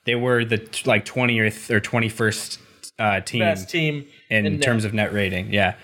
[0.05, 0.57] they were the
[0.87, 2.59] like 20th or 21st
[2.99, 5.53] uh, team best team in, in terms of net rating.
[5.53, 5.75] Yeah,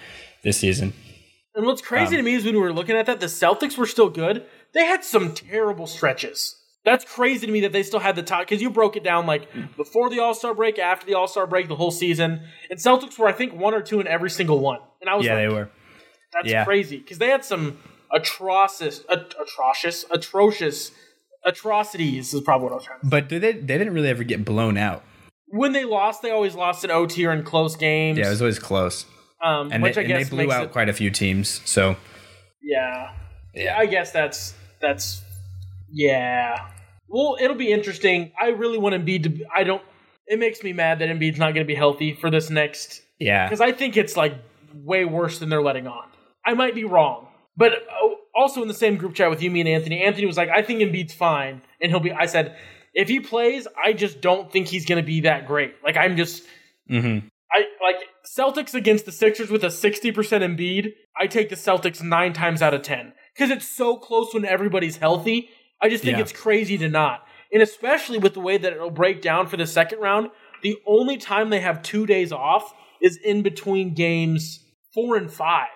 [0.43, 0.93] this season.
[1.55, 3.79] And what's crazy Um, to me is when we were looking at that, the Celtics
[3.79, 4.45] were still good.
[4.75, 6.57] They had some terrible stretches.
[6.87, 9.27] That's crazy to me that they still had the top because you broke it down
[9.27, 12.41] like before the All Star break, after the All Star break, the whole season.
[12.71, 14.79] And Celtics were, I think, one or two in every single one.
[15.01, 15.69] And I was Yeah, like, they were.
[16.33, 16.65] that's yeah.
[16.65, 17.79] crazy because they had some
[18.15, 20.93] atrocious, at- atrocious, atrocious
[21.45, 23.07] atrocities is probably what I was trying to.
[23.07, 23.11] Say.
[23.11, 23.53] But did they?
[23.53, 25.03] They didn't really ever get blown out.
[25.49, 28.19] When they lost, they always lost in OT or in close games.
[28.19, 29.07] Yeah, it was always close.
[29.43, 31.61] um, And, which they, I and they blew out it, quite a few teams.
[31.65, 31.97] So
[32.63, 33.13] Yeah.
[33.55, 35.23] Yeah, I guess that's that's
[35.91, 36.69] yeah.
[37.09, 38.33] Well, it'll be interesting.
[38.41, 39.29] I really want Embiid to.
[39.31, 39.83] Be, I don't.
[40.27, 43.47] It makes me mad that Embiid's not going to be healthy for this next yeah,
[43.47, 44.35] because I think it's like
[44.75, 46.09] way worse than they're letting on.
[46.45, 49.61] I might be wrong, but uh, also in the same group chat with you, me
[49.61, 52.57] and Anthony, Anthony was like, "I think Embiid's fine, and he'll be." I said,
[52.95, 55.75] "If he plays, I just don't think he's going to be that great.
[55.85, 56.45] Like I'm just."
[56.91, 57.29] Mm-hmm.
[57.53, 60.93] I like Celtics against the Sixers with a 60% Embiid.
[61.19, 64.97] I take the Celtics nine times out of 10 because it's so close when everybody's
[64.97, 65.49] healthy.
[65.81, 66.23] I just think Yeah.
[66.23, 67.27] it's crazy to not.
[67.53, 70.31] And especially with the way that it'll break down for the second round,
[70.63, 75.69] the only time they have two days off is in between games four and five.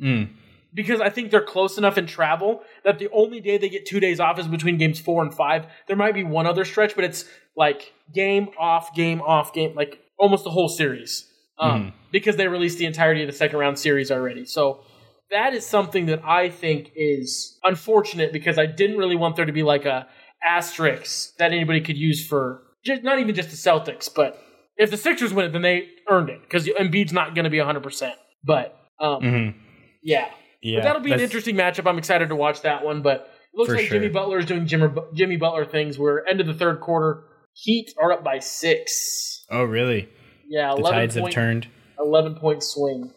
[0.00, 0.30] Mm.
[0.72, 4.00] Because I think they're close enough in travel that the only day they get two
[4.00, 5.66] days off is between games four and five.
[5.86, 7.24] There might be one other stretch, but it's
[7.56, 11.26] like game off, game off, game, like almost the whole series.
[11.58, 14.44] Um, Because they released the entirety of the second round series already.
[14.44, 14.80] So
[15.30, 19.52] that is something that I think is unfortunate because I didn't really want there to
[19.52, 20.06] be like a
[20.46, 24.42] asterisk that anybody could use for just, not even just the Celtics, but
[24.76, 27.58] if the Sixers win it, then they earned it because Embiid's not going to be
[27.58, 28.12] 100%.
[28.44, 29.54] But um, Mhm.
[30.02, 30.28] yeah.
[30.60, 31.86] Yeah, But that'll be an interesting matchup.
[31.86, 33.00] I'm excited to watch that one.
[33.02, 33.98] But it looks like sure.
[33.98, 35.98] Jimmy Butler is doing Jimmy, Jimmy Butler things.
[35.98, 37.24] We're end of the third quarter.
[37.54, 39.44] Heat are up by six.
[39.50, 40.08] Oh, really?
[40.48, 41.68] Yeah, The 11 tides have turned.
[42.00, 43.12] 11 point swing.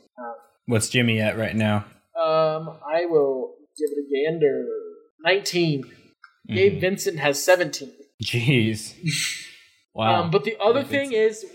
[0.68, 1.86] What's Jimmy at right now?
[2.22, 4.66] Um, I will give it a gander.
[5.24, 5.84] 19.
[5.84, 6.56] Mm-hmm.
[6.56, 7.92] Gabe Vincent has 17.
[8.24, 8.96] Jeez.
[9.94, 10.22] Wow.
[10.24, 11.46] Um, but the other thing is,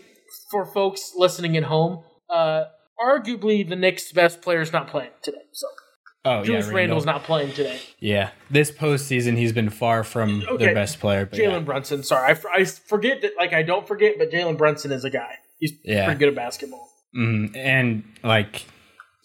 [0.50, 2.64] for folks listening at home, uh,
[3.02, 5.38] arguably the Knicks' best player is not playing today.
[5.52, 5.66] So
[6.26, 6.76] oh, yeah, Julius Randle.
[6.76, 7.80] Randle's not playing today.
[7.98, 10.66] Yeah, this postseason he's been far from Okay.
[10.66, 11.24] their best player.
[11.24, 11.58] But Jalen yeah.
[11.60, 12.02] Brunson.
[12.02, 13.32] Sorry, I, f- I forget that.
[13.38, 15.36] Like I don't forget, but Jalen Brunson is a guy.
[15.58, 16.04] He's Yeah.
[16.04, 16.90] pretty good at basketball.
[17.16, 17.56] Mhm.
[17.56, 18.66] and like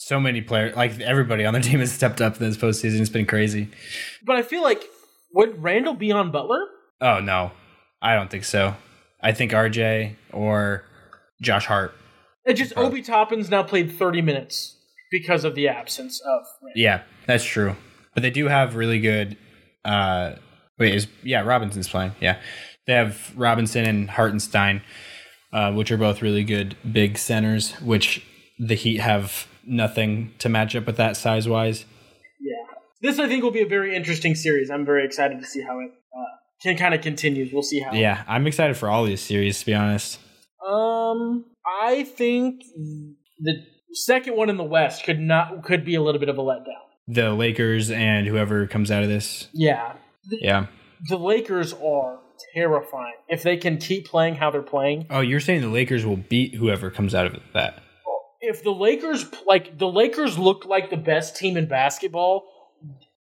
[0.01, 2.99] so many players, like everybody on the team has stepped up this postseason.
[2.99, 3.69] It's been crazy.
[4.25, 4.83] But I feel like
[5.33, 6.65] would Randle be on Butler?
[6.99, 7.51] Oh no,
[8.01, 8.75] I don't think so.
[9.21, 10.83] I think RJ or
[11.41, 11.93] Josh Hart.
[12.45, 14.75] It just Obi Toppin's now played 30 minutes
[15.11, 16.41] because of the absence of.
[16.63, 16.81] Randle.
[16.81, 17.75] Yeah, that's true.
[18.15, 19.37] But they do have really good.
[19.85, 20.33] Uh,
[20.79, 22.13] wait, is yeah Robinson's playing?
[22.19, 22.39] Yeah,
[22.87, 24.81] they have Robinson and Hartenstein,
[25.53, 27.73] uh, which are both really good big centers.
[27.81, 28.25] Which
[28.57, 31.85] the Heat have nothing to match up with that size wise.
[32.39, 32.53] Yeah.
[33.01, 34.69] This I think will be a very interesting series.
[34.69, 36.23] I'm very excited to see how it uh,
[36.63, 37.51] can kind of continues.
[37.53, 37.93] We'll see how.
[37.93, 39.59] Yeah, I'm excited for all these series.
[39.61, 40.19] To be honest,
[40.65, 41.45] Um,
[41.81, 42.61] I think
[43.39, 43.53] the
[43.93, 46.65] second one in the West could not could be a little bit of a letdown.
[47.07, 49.47] the Lakers and whoever comes out of this.
[49.53, 49.93] Yeah,
[50.29, 50.67] Yeah.
[51.09, 52.19] the Lakers are
[52.53, 55.07] terrifying if they can keep playing how they're playing.
[55.09, 57.81] Oh, you're saying the Lakers will beat whoever comes out of that?
[58.41, 62.45] If the Lakers like the Lakers looked like the best team in basketball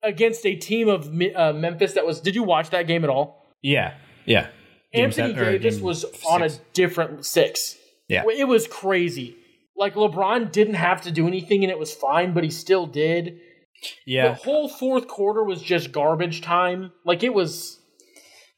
[0.02, 2.20] against a team of uh, Memphis that was.
[2.20, 3.46] Did you watch that game at all?
[3.62, 3.94] Yeah.
[4.24, 4.48] Yeah.
[4.92, 7.76] Game Anthony Davis was on a different six.
[8.08, 8.24] Yeah.
[8.26, 9.36] It was crazy.
[9.76, 13.40] Like LeBron didn't have to do anything and it was fine, but he still did.
[14.06, 14.28] Yeah.
[14.28, 16.92] The whole fourth quarter was just garbage time.
[17.04, 17.78] Like it was.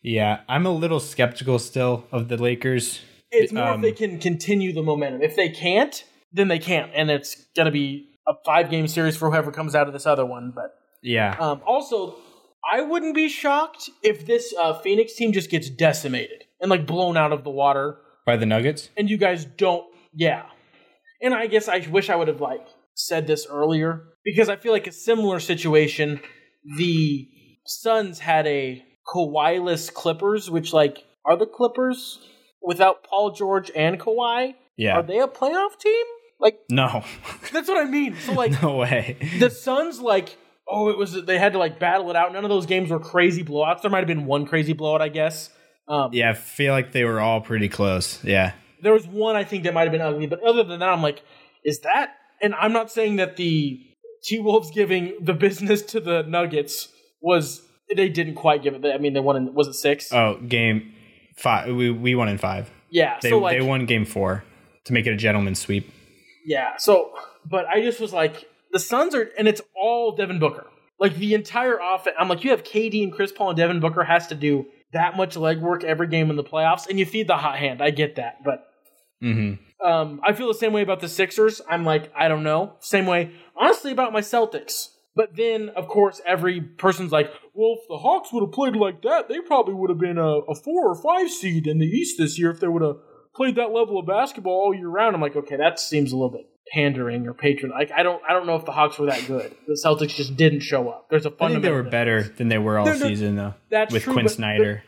[0.02, 0.40] Yeah.
[0.48, 3.00] I'm a little skeptical still of the Lakers.
[3.30, 5.22] It's more Um, if they can continue the momentum.
[5.22, 9.30] If they can't, then they can't, and it's gonna be a five game series for
[9.30, 10.52] whoever comes out of this other one.
[10.54, 11.36] But Yeah.
[11.38, 12.16] um, also,
[12.70, 17.16] I wouldn't be shocked if this uh, Phoenix team just gets decimated and like blown
[17.16, 17.98] out of the water.
[18.26, 18.90] By the Nuggets?
[18.96, 20.42] and you guys don't yeah
[21.22, 22.64] and i guess i wish i would have like
[22.94, 26.20] said this earlier because i feel like a similar situation
[26.76, 27.26] the
[27.66, 32.20] suns had a Kawhi-less clippers which like are the clippers
[32.62, 34.54] without paul george and Kawhi?
[34.76, 34.98] Yeah.
[34.98, 36.04] are they a playoff team
[36.40, 37.04] like no.
[37.52, 39.16] that's what i mean so like no way.
[39.38, 40.36] the suns like
[40.68, 42.98] oh it was they had to like battle it out none of those games were
[43.00, 45.50] crazy blowouts there might have been one crazy blowout i guess
[45.90, 48.22] um, Yeah, I feel like they were all pretty close.
[48.22, 48.52] Yeah.
[48.80, 51.02] There was one I think that might have been ugly, but other than that, I'm
[51.02, 51.22] like,
[51.64, 52.14] is that?
[52.40, 53.84] And I'm not saying that the
[54.22, 56.88] T Wolves giving the business to the Nuggets
[57.20, 57.62] was
[57.94, 58.86] they didn't quite give it.
[58.86, 60.12] I mean, they won in was it six?
[60.12, 60.94] Oh, game
[61.36, 61.74] five.
[61.74, 62.70] We, we won in five.
[62.88, 63.18] yeah.
[63.20, 64.44] They, so like, they won game four
[64.84, 65.92] to make it a gentleman's sweep.
[66.44, 66.76] Yeah.
[66.78, 67.12] So,
[67.48, 70.66] but I just was like, the Suns are, and it's all Devin Booker.
[70.98, 72.16] Like the entire offense.
[72.18, 75.16] I'm like, you have KD and Chris Paul, and Devin Booker has to do that
[75.16, 77.80] much legwork every game in the playoffs, and you feed the hot hand.
[77.80, 78.70] I get that, but
[79.22, 79.86] Mm-hmm.
[79.86, 81.60] Um, I feel the same way about the Sixers.
[81.68, 82.74] I'm like, I don't know.
[82.80, 84.88] Same way, honestly, about my Celtics.
[85.16, 89.02] But then, of course, every person's like, well, if the Hawks would have played like
[89.02, 92.16] that, they probably would have been a, a four or five seed in the East
[92.18, 92.96] this year if they would have
[93.34, 95.14] played that level of basketball all year round.
[95.14, 97.72] I'm like, okay, that seems a little bit pandering or patron.
[97.72, 99.54] Like, I don't, I don't know if the Hawks were that good.
[99.66, 101.08] The Celtics just didn't show up.
[101.10, 101.70] There's a I think fundamental.
[101.78, 103.54] they were better than they were all They're- they're- season, though.
[103.70, 104.82] that's with true, Quin Snyder.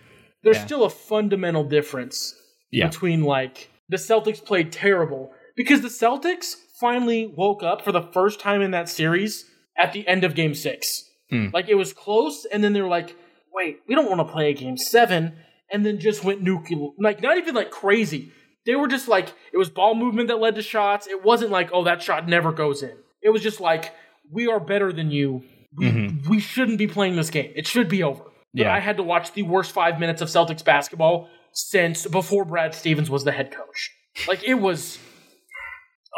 [0.45, 0.65] there's Yeah.
[0.67, 2.35] still a fundamental difference
[2.71, 2.89] Yeah.
[2.89, 8.41] between like the Celtics played terrible because the Celtics finally woke up for the first
[8.41, 9.45] time in that series
[9.77, 11.09] at the end of game six.
[11.31, 11.49] Hmm.
[11.53, 13.17] Like it was close, and then they're like,
[13.53, 15.33] wait, we don't want to play a game seven,
[15.73, 16.89] and then just went nuclear.
[16.99, 18.33] Like, not even like crazy.
[18.67, 21.07] They were just like, it was ball movement that led to shots.
[21.09, 22.93] It wasn't like, oh, that shot never goes in.
[23.23, 23.93] It was just like,
[24.31, 25.43] we are better than you.
[25.77, 27.53] We, we shouldn't be playing this game.
[27.57, 28.23] It should be over.
[28.23, 28.75] But Yeah.
[28.75, 33.09] I had to watch the worst five minutes of Celtics basketball since before Brad Stevens
[33.11, 33.91] was the head coach.
[34.29, 34.99] Like it was,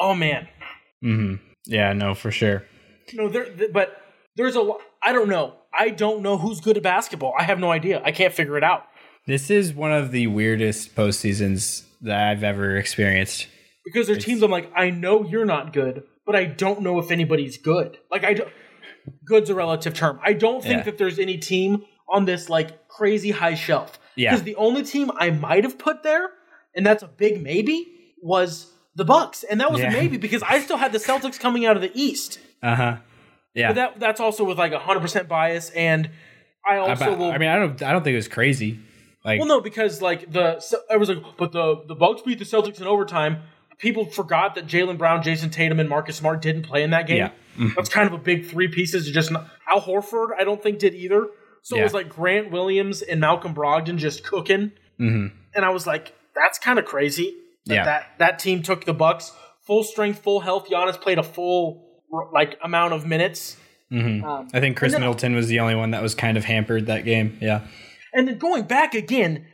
[0.01, 0.49] oh man,
[1.03, 1.35] Mm-hmm.
[1.67, 2.65] Yeah, no, for sure.
[3.13, 3.97] no, there, th- but
[4.37, 4.71] there's a,
[5.03, 7.35] I don't know, I don't know who's good at basketball.
[7.39, 8.01] I have no idea.
[8.05, 8.85] I can't figure it out
[9.27, 13.47] This is one of the weirdest postseasons that I've ever experienced.
[13.85, 17.11] because there's teams I'm like, I know you're not good, but I don't know if
[17.11, 17.99] anybody's good.
[18.11, 18.51] Like I don't,
[19.27, 20.19] good's a relative term.
[20.23, 20.83] I don't think Yeah.
[20.85, 23.99] that there's any team on this like crazy high shelf.
[24.17, 24.31] Yeah.
[24.31, 26.29] Because the only team I might have put there,
[26.77, 27.87] and that's a big maybe,
[28.23, 29.89] was the Bucks, and that was Yeah.
[29.89, 32.39] a maybe because I still had the Celtics coming out of the East.
[32.63, 32.97] Uh huh.
[33.55, 33.69] Yeah.
[33.71, 36.11] But that that's also with like hundred percent bias, and
[36.67, 37.31] I I, also but- will.
[37.33, 37.83] I mean, I don't.
[37.83, 38.79] I don't think it was crazy.
[39.25, 42.45] Like, well, no, because like the I was like, but the the Bucks beat the
[42.45, 43.39] Celtics in overtime.
[43.79, 47.17] People forgot that Jaylen Brown, Jayson Tatum, and Marcus Smart didn't play in that game.
[47.19, 47.29] Yeah.
[47.59, 47.69] Mm-hmm.
[47.77, 49.11] That's kind of a big three pieces.
[49.11, 51.27] Just not, Al Horford, I don't think did either.
[51.63, 55.33] So it was like Grant Williams and Malcolm Brogdon just cooking, mhm.
[55.55, 57.35] and I was like, that's kind of crazy.
[57.67, 57.85] That, Yeah.
[57.85, 59.33] that that team took the Bucks
[59.63, 60.69] full strength, full health.
[60.69, 61.83] Giannis played a full
[62.33, 63.57] like amount of minutes.
[63.91, 64.23] Mhm.
[64.23, 66.87] Um, I think Khris then- Middleton was the only one that was kind of hampered
[66.87, 67.39] that game.
[67.41, 67.63] Yeah.
[68.15, 69.47] And then going back again,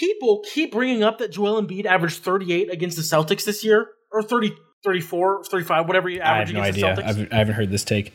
[0.00, 4.22] people keep bringing up that Joel Embiid averaged 38 against the Celtics this year, or
[4.22, 4.52] 30,
[4.84, 6.96] 34, 35, whatever he I have averaged no against idea.
[6.96, 7.06] the Celtics.
[7.26, 8.12] I've, I haven't heard this take.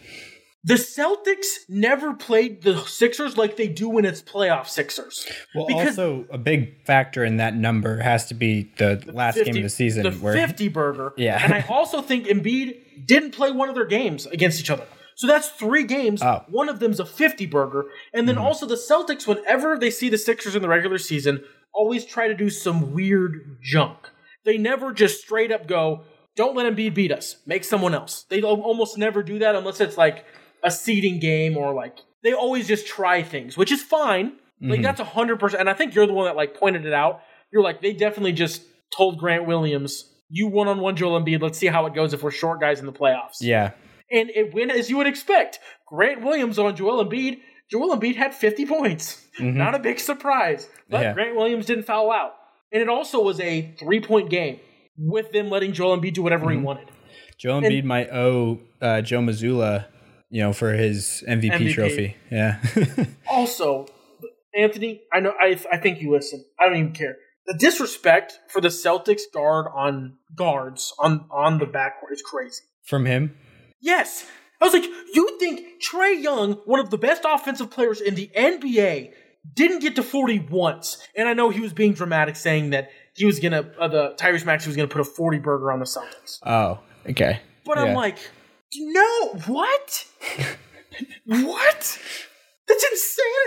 [0.64, 5.26] the Celtics never played the Sixers like they do when it's playoff Sixers.
[5.56, 9.56] Well, Because- also a big factor in that number has to be the, last game
[9.56, 11.14] of the season the where 50 burger.
[11.18, 11.40] Yeah.
[11.44, 14.86] and I also think Embiid didn't play one of their games against each other.
[15.16, 16.22] So that's three games.
[16.22, 16.26] Oh.
[16.26, 16.52] Mm-hmm.
[16.52, 17.86] One of them's a 50 burger.
[18.14, 21.44] And then also the Celtics, whenever they see the Sixers in the regular season,
[21.74, 23.98] always try to do some weird junk.
[24.46, 26.04] They never just straight up go,
[26.36, 27.36] don't let Embiid beat us.
[27.46, 28.24] Make someone else.
[28.30, 30.26] They almost never do that unless it's like
[30.64, 34.26] a seeding game or like they always just try things, which is fine.
[34.26, 34.82] Like Mm-hmm.
[34.84, 35.60] that's a hundred percent.
[35.62, 37.22] And I think you're the one that like pointed it out.
[37.52, 38.62] You're like they definitely just
[38.96, 41.42] told Grant Williams, "You one on one Joel Embiid.
[41.42, 43.72] Let's see how it goes if we're short guys in the playoffs." yeah,
[44.12, 45.60] And it went as you would expect.
[45.88, 47.40] Grant Williams on Joel Embiid.
[47.70, 49.26] Joel Embiid had 50 points.
[49.40, 50.68] Not a big surprise.
[50.90, 51.04] But Mm-hmm.
[51.04, 51.14] Yeah.
[51.14, 52.34] Grant Williams didn't foul out.
[52.74, 54.60] And it also was a three point game
[54.98, 56.60] with them letting Joel Embiid do whatever Mm-hmm.
[56.60, 56.92] he wanted.
[57.38, 59.86] Joel Embiid might owe uh, Joe Mazzulla,
[60.30, 61.74] you know, for his MVP, MVP.
[61.74, 62.16] trophy.
[62.30, 62.60] Yeah,
[63.30, 63.88] Also,
[64.56, 66.44] Anthony, I know I I think you listen.
[66.60, 67.16] I don't even care.
[67.48, 72.62] The disrespect for the Celtics guard on guards on on the backcourt is crazy.
[72.86, 73.36] from him.
[73.82, 74.26] Yes.
[74.62, 78.30] I was like, you think Trae Young, one of the best offensive players in the
[78.36, 79.12] NBA,
[79.56, 80.98] didn't get to 40 once.
[81.16, 84.16] And I know he was being dramatic saying that he was going to, uh, the
[84.18, 86.40] Tyrese Maxey was going to put a 40 burger on the Celtics.
[86.46, 87.42] Oh, okay.
[87.66, 87.86] But Yeah.
[87.86, 88.18] I'm like,
[88.76, 90.06] no, what?
[91.26, 92.00] what?
[92.68, 92.86] That's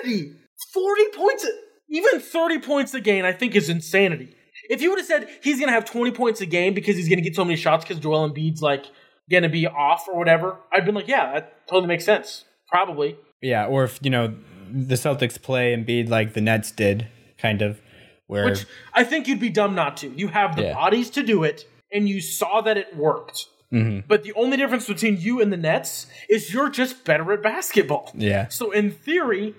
[0.05, 0.33] insanity.
[0.73, 1.47] 40 points,
[1.89, 4.35] even 30 points a game, I think is insanity.
[4.69, 7.09] If you would have said he's going to have 20 points a game because he's
[7.09, 8.87] going to get so many shots because Joel Embiid's like
[9.31, 12.45] going to be off or whatever, I'd been like, yeah, that totally makes sense.
[12.69, 13.17] Probably.
[13.41, 14.35] Yeah, or if you know
[14.71, 17.07] the Celtics play Embiid like the Nets did,
[17.39, 17.81] kind of,
[18.27, 20.09] where Which I think you'd be dumb not to.
[20.09, 20.75] You have the Yeah.
[20.75, 23.47] bodies to do it, and you saw that it worked.
[23.73, 24.07] Mm-hmm.
[24.09, 28.13] But the only difference between you and the Nets is you're just better at basketball.
[28.15, 29.55] yeah, So in theory,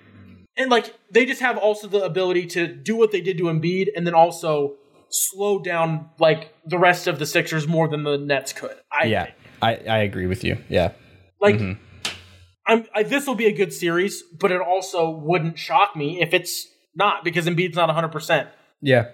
[0.57, 3.87] and like they just have also the ability to do what they did to Embiid,
[3.95, 4.75] and then also
[5.09, 8.75] slow down like the rest of the Sixers more than the Nets could.
[8.91, 9.35] I yeah, think.
[9.65, 10.57] I I agree with you.
[10.69, 10.91] Yeah,
[11.41, 11.55] like.
[11.55, 11.81] Mm-hmm.
[12.67, 16.33] I'm, I, this will be a good series, but it also wouldn't shock me if
[16.33, 18.09] it's not because Embiid's not 100.
[18.09, 18.49] percent
[18.81, 19.09] yeah.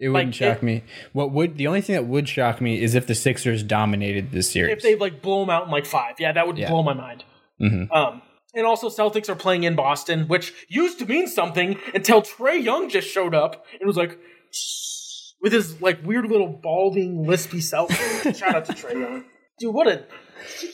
[0.00, 0.82] It wouldn't Like, shock it- me.
[1.12, 4.50] What would the only thing that would shock me is if the Sixers dominated this
[4.50, 4.72] series.
[4.76, 6.70] If they like blow them out in like five, yeah, that would Yeah.
[6.70, 7.22] blow my mind.
[7.62, 7.88] Mhm.
[7.92, 8.22] Um,
[8.54, 12.88] and also Celtics are playing in Boston, which used to mean something until Trae Young
[12.88, 14.18] just showed up and was like
[15.40, 17.92] with his like weird little balding lispy self.
[18.36, 19.24] Shout out to Trae Young,
[19.60, 19.74] dude.
[19.74, 20.04] What a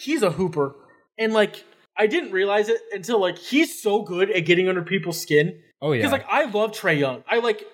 [0.01, 0.75] he's a hooper,
[1.18, 1.64] and like
[1.97, 5.61] I didn't realize it until like he's so good at getting under people's skin.
[5.83, 7.23] oh yeah, Because like I love Trae Young.
[7.29, 7.64] I like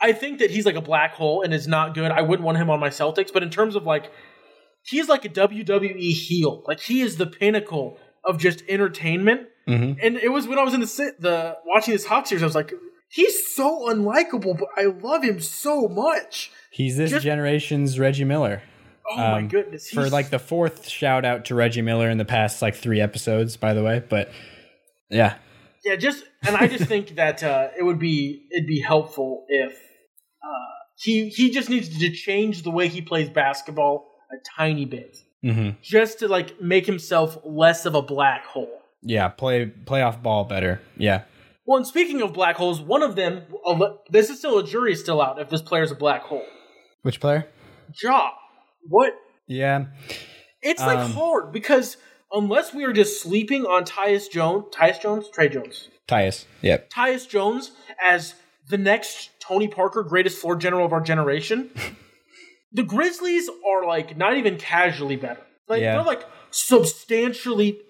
[0.00, 2.10] I think that he's like a black hole and is not good.
[2.10, 4.10] I wouldn't want him on my Celtics, but in terms of like
[4.82, 6.62] he's like a WWE heel.
[6.66, 9.42] Like he is the pinnacle of just entertainment.
[9.68, 9.98] Mhm.
[10.02, 12.46] And it was when I was in the sit the watching this Hawks series, I
[12.46, 12.72] was like,
[13.08, 16.50] he's so unlikable, but I love him so much.
[16.70, 18.62] he's this just- generation's Reggie Miller.
[19.10, 19.88] Oh my Um, goodness.
[19.90, 23.56] For like the fourth shout out to Reggie Miller in the past like three episodes,
[23.56, 24.02] by the way.
[24.08, 24.30] But
[25.10, 25.36] yeah,
[25.84, 29.72] Yeah, just and I just think that uh, it would be it'd be helpful if
[29.72, 35.16] uh, he he just needs to change the way he plays basketball a tiny bit,
[35.42, 38.80] hmm just to like make himself less of a black hole.
[39.02, 40.80] yeah, play playoff ball better.
[40.96, 41.22] Yeah,
[41.64, 43.42] Well, and speaking of black holes, one of them,
[44.10, 46.44] this is still a jury still out if this player's a black hole.
[47.02, 47.46] Which player?
[48.02, 48.30] Ja.
[48.88, 49.14] What?
[49.46, 49.86] Yeah.
[50.62, 51.96] It's like Um, hard because
[52.32, 56.44] unless we are just sleeping on Tyus Jones, Tyus Jones, Trey Jones, Tyus.
[56.62, 56.90] Yep.
[56.90, 57.70] Tyus Jones
[58.04, 58.34] as
[58.68, 61.70] the next Tony Parker, greatest floor general of our generation,
[62.72, 65.42] the Grizzlies are like not even casually better.
[65.68, 65.94] Like Yeah.
[65.96, 67.80] they're like substantially.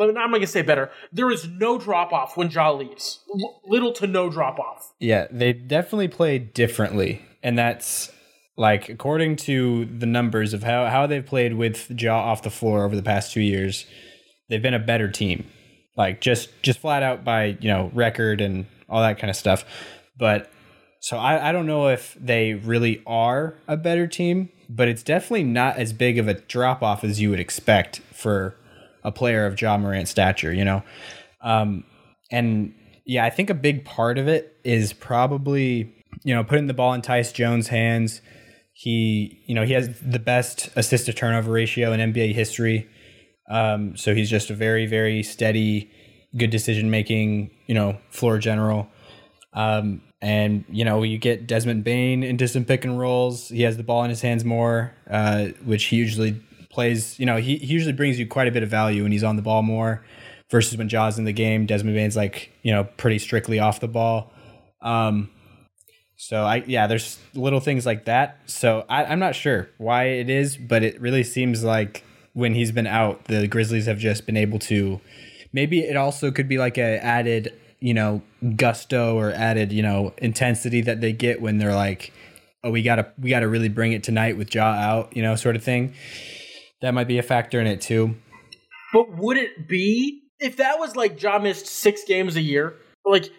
[0.00, 0.90] I'm not gonna say better.
[1.12, 3.18] There is no drop off when Ja leaves.
[3.32, 4.92] L- little to no drop off.
[5.00, 8.12] Yeah, they definitely play differently, and that's
[8.58, 12.84] like according to the numbers of how how they've played with Ja off the floor
[12.84, 13.86] over the past two years,
[14.50, 15.46] they've been a better team.
[15.96, 19.64] Like just just flat out by you know record and all that kind of stuff.
[20.18, 20.50] But
[21.00, 25.44] so I I don't know if they really are a better team, but it's definitely
[25.44, 28.56] not as big of a drop off as you would expect for
[29.04, 30.52] a player of Ja Morant's stature.
[30.52, 30.82] You know.
[31.40, 31.84] Um,
[32.32, 35.94] and yeah, I think a big part of it is probably
[36.24, 38.20] you know putting the ball in Tyus Jones' hands.
[38.78, 42.88] He you know he has the best assist to turnover ratio in NBA history.
[43.50, 45.90] Um, so he's just a very very steady,
[46.36, 48.86] good decision making you know floor general.
[49.52, 53.48] Um, and you know you get Desmond Bane into some pick and rolls.
[53.48, 57.18] He has the ball in his hands more, uh, which he usually plays.
[57.18, 59.34] You know he, he usually brings you quite a bit of value when he's on
[59.34, 60.04] the ball more
[60.52, 61.66] versus when Ja's in the game.
[61.66, 64.32] Desmond Bane's like you know pretty strictly off the ball.
[64.82, 65.30] Um,
[66.20, 68.40] so I yeah, there's little things like that.
[68.46, 72.02] So I, I'm not sure why it is, but it really seems like
[72.32, 75.00] when he's been out, the Grizzlies have just been able to.
[75.52, 78.20] Maybe it also could be like a added you know
[78.56, 82.12] gusto or added you know intensity that they get when they're like,
[82.64, 85.54] oh we gotta we gotta really bring it tonight with Ja out, you know, sort
[85.54, 85.94] of thing.
[86.82, 88.16] That might be a factor in it too.
[88.92, 92.74] But would it be if that was like Ja missed six games a year?
[93.04, 93.30] Like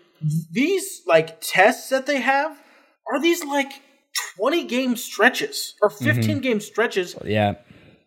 [0.50, 2.58] these like tests that they have
[3.12, 3.72] are these like
[4.36, 6.06] twenty game stretches or mm-hmm.
[6.06, 7.16] 15 game stretches?
[7.24, 7.56] Yeah,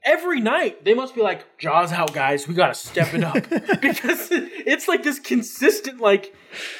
[0.04, 2.48] every night they must be like Ja's out guys.
[2.48, 3.34] We gotta step it up.
[3.82, 6.34] Because it's like this consistent like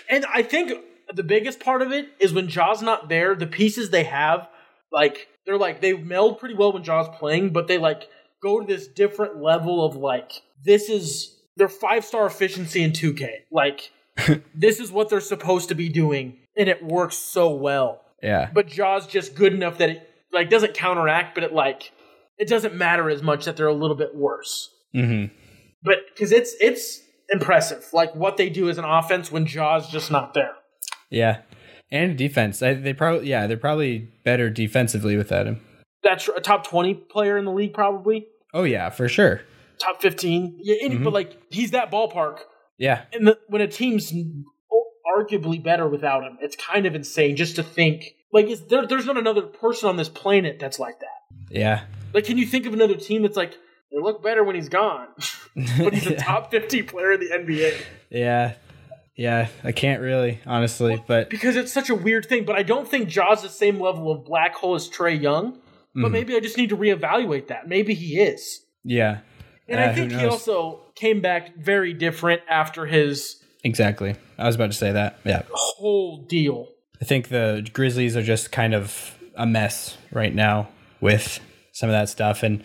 [0.08, 0.72] and i think
[1.14, 4.48] the biggest part of it is when Ja's not there the pieces they have
[4.90, 8.08] like they're like they meld pretty well when Ja's playing but they like
[8.42, 10.32] go to this different level of like
[10.64, 13.90] this is their five star efficiency in 2k like
[14.54, 18.66] this is what they're supposed to be doing and it works so well yeah, but
[18.68, 21.92] Ja's just good enough that it like doesn't counteract, but it like
[22.38, 24.70] it doesn't matter as much that they're a little bit worse.
[24.94, 25.34] mm-hmm.
[25.82, 27.00] But because it's it's
[27.30, 30.52] impressive, like what they do as an offense when Ja's just not there.
[31.10, 31.42] yeah,
[31.90, 32.62] and defense.
[32.62, 35.60] I, they probably yeah they're probably better defensively without him.
[36.02, 39.40] That's a top twenty player in the league, probably Oh yeah, for sure.
[39.78, 40.58] top fifteen.
[40.60, 42.38] Yeah, any, but like he's that ballpark.
[42.78, 44.12] Yeah, And the, when a team's
[45.16, 49.06] arguably better without him, it's kind of insane just to think like is there, there's
[49.06, 51.50] not another person on this planet that's like that.
[51.50, 51.84] yeah,
[52.14, 53.52] Like, can you think of another team that's like
[53.90, 55.08] they look better when he's gone,
[55.78, 57.80] but he's a top fifty player in the NBA?
[58.10, 58.54] yeah,
[59.16, 59.48] yeah.
[59.62, 62.44] I can't really honestly, but Because it's such a weird thing.
[62.46, 65.58] But I don't think Ja's the same level of black hole as Trae Young.
[65.94, 67.68] But maybe I just need to reevaluate that.
[67.68, 68.64] Maybe he is.
[68.82, 69.18] yeah,
[69.68, 74.14] And Uh, I think he also came back very different after his exactly.
[74.38, 75.18] I was about to say that.
[75.24, 76.68] Yeah, whole deal.
[77.00, 80.68] I think the Grizzlies are just kind of a mess right now
[81.00, 81.40] with
[81.72, 82.62] some of that stuff, and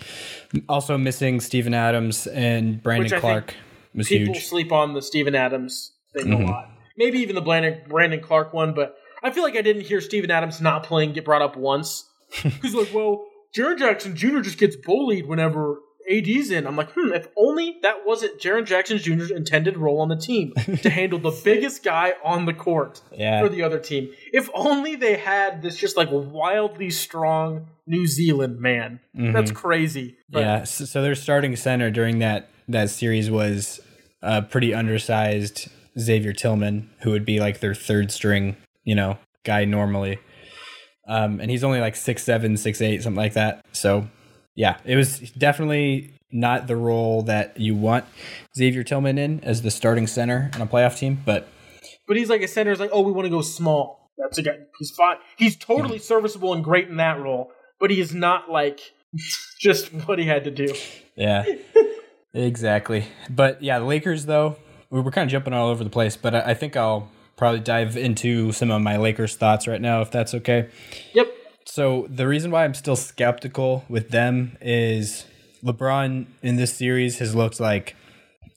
[0.68, 3.54] also missing Steven Adams and Brandon Which I think Clarke
[3.96, 4.46] was People huge.
[4.46, 6.44] sleep on the Steven Adams thing Mhm.
[6.44, 6.70] a lot.
[6.98, 10.30] Maybe even the Brandon, Brandon Clarke one, but I feel like I didn't hear Steven
[10.30, 12.04] Adams not playing get brought up once.
[12.62, 13.24] He's like, well,
[13.58, 14.42] Jaren Jackson Jr.
[14.42, 15.80] just gets bullied whenever
[16.10, 16.66] AD's in.
[16.68, 20.54] I'm like, hmm, if only that wasn't Jaren Jackson Jr.'s intended role on the team
[20.82, 23.42] to handle the biggest guy on the court Yeah.
[23.42, 24.10] for the other team.
[24.32, 29.00] If only they had this just like wildly strong New Zealand man.
[29.14, 30.18] That's crazy.
[30.30, 33.80] But yeah, so, so their starting center during that that series was
[34.22, 39.66] a pretty undersized Xavier Tillman, who would be like their third string, you know, guy
[39.66, 40.20] normally.
[41.08, 43.66] Um, and he's only like six seven, six eight, something like that.
[43.72, 44.08] So
[44.58, 48.04] yeah, it was definitely not the role that you want
[48.56, 51.48] Xavier Tillman in as the starting center on a playoff team, but
[52.08, 52.72] But he's like a center.
[52.72, 54.12] Is like, oh, we want to go small.
[54.18, 54.58] That's a guy.
[54.80, 55.18] He's fine.
[55.38, 57.52] He's totally serviceable and great in that role.
[57.80, 58.80] But he is not like
[59.60, 60.74] just what he had to do.
[61.16, 61.46] Yeah,
[62.34, 63.06] exactly.
[63.30, 64.58] But yeah, the Lakers though
[64.90, 67.60] we were kind of jumping all over the place, but I, I think I'll probably
[67.60, 70.70] dive into some of my Lakers thoughts right now, if that's okay.
[71.14, 71.28] Yep.
[71.68, 75.26] So the reason why I'm still skeptical with them is
[75.64, 77.96] LeBron in this series has looked like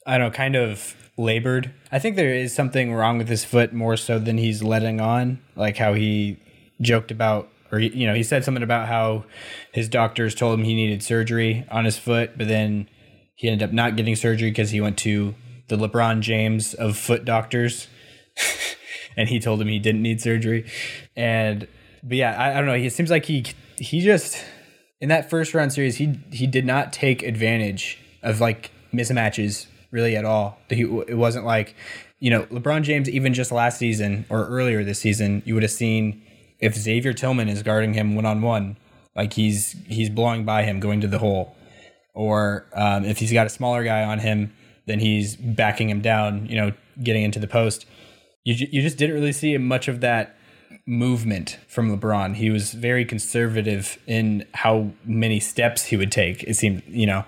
[0.07, 1.73] I don't know, kind of labored.
[1.91, 5.39] I think there is something wrong with his foot more so than he's letting on,
[5.55, 6.39] like how he
[6.79, 9.25] joked about or you know, he said something about how
[9.73, 12.87] his doctors told him he needed surgery on his foot, but then
[13.35, 15.35] he ended up not getting surgery because he went to
[15.67, 17.87] the LeBron James of foot doctors.
[19.17, 20.65] and he told him he didn't need surgery.
[21.15, 21.67] And
[22.03, 22.73] but yeah, I, I don't know.
[22.73, 23.45] It seems like he
[23.77, 24.43] he just
[24.99, 30.15] in that first round series he he did not take advantage of like mismatches really
[30.15, 30.59] at all.
[30.69, 31.75] He, it wasn't like
[32.19, 35.71] you know LeBron James even just last season or earlier this season you would have
[35.71, 36.21] seen
[36.59, 38.77] if Xavier Tillman is guarding him one on one
[39.15, 41.55] like he's he's blowing by him going to the hole
[42.13, 44.53] or um, if he's got a smaller guy on him
[44.85, 46.71] then he's backing him down you know
[47.03, 47.85] getting into the post
[48.43, 50.35] you, you just didn't really see much of that
[50.85, 52.35] movement from LeBron.
[52.35, 56.43] He was very conservative in how many steps he would take.
[56.43, 57.25] It seemed, you know,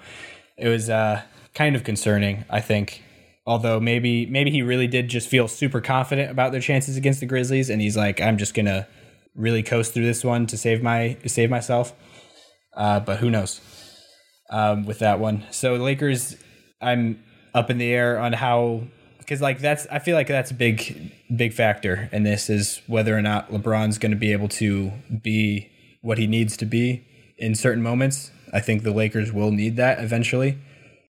[0.57, 1.21] it was uh,
[1.53, 3.03] kind of concerning, I think.
[3.45, 7.25] Although maybe maybe he really did just feel super confident about their chances against the
[7.25, 8.87] Grizzlies, and he's like, I'm just gonna
[9.35, 11.93] really coast through this one to save my save myself.
[12.75, 13.59] Uh, but who knows
[14.49, 15.43] um, with that one?
[15.51, 16.37] So Lakers,
[16.81, 17.21] I'm
[17.53, 18.83] up in the air on how
[19.23, 23.17] because like that's I feel like that's a big big factor in this is whether
[23.17, 25.69] or not LeBron's going to be able to be
[26.01, 27.05] what he needs to be
[27.37, 28.31] in certain moments.
[28.53, 30.57] I think the Lakers will need that eventually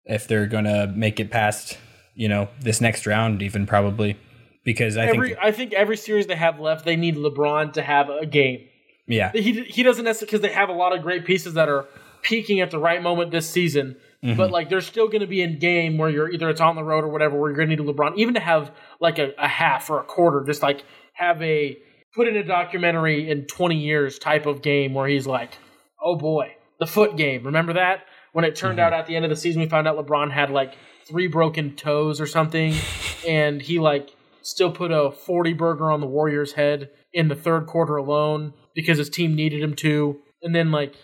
[0.05, 1.79] if they're going to make it past,
[2.15, 4.17] you know, this next round even probably
[4.65, 7.83] because I every, think I think every series they have left they need LeBron to
[7.83, 8.67] have a game.
[9.07, 9.33] Yeah.
[9.33, 11.87] He he doesn't necessarily because they have a lot of great pieces that are
[12.23, 14.37] peaking at the right moment this season Mm-hmm.
[14.37, 16.85] But like, there's still going to be a game where you're either it's on the
[16.85, 18.71] road or whatever, where you're going to need a LeBron, even to have
[19.01, 21.77] like a, a half or a quarter, just like have a
[22.15, 25.59] put in a documentary in 20 years type of game where he's like,
[26.03, 27.45] oh boy, the foot game.
[27.45, 28.05] Remember that?
[28.33, 28.87] When it turned mm-hmm.
[28.87, 30.75] out at the end of the season, we found out LeBron had like
[31.07, 32.75] three broken toes or something,
[33.29, 34.11] and he like
[34.43, 38.99] still put a 40 burger on the Warriors' head in the third quarter alone because
[38.99, 40.21] his team needed him to.
[40.43, 40.95] And then like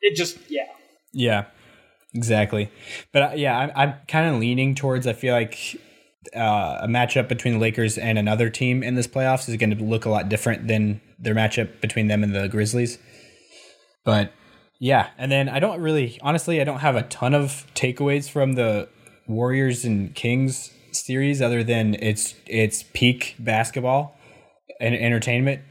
[0.00, 0.66] it just yeah.
[1.12, 1.44] Yeah.
[2.14, 2.70] Exactly,
[3.12, 5.06] but uh, yeah, I'm I'm kind of leaning towards.
[5.06, 5.76] I feel like
[6.36, 9.82] uh, a matchup between the Lakers and another team in this playoffs is going to
[9.82, 12.98] look a lot different than their matchup between them and the Grizzlies.
[14.04, 14.32] But
[14.80, 18.54] yeah, and then I don't really, honestly, I don't have a ton of takeaways from
[18.54, 18.88] the
[19.28, 24.16] Warriors and Kings series other than it's it's peak basketball
[24.80, 25.62] and entertainment,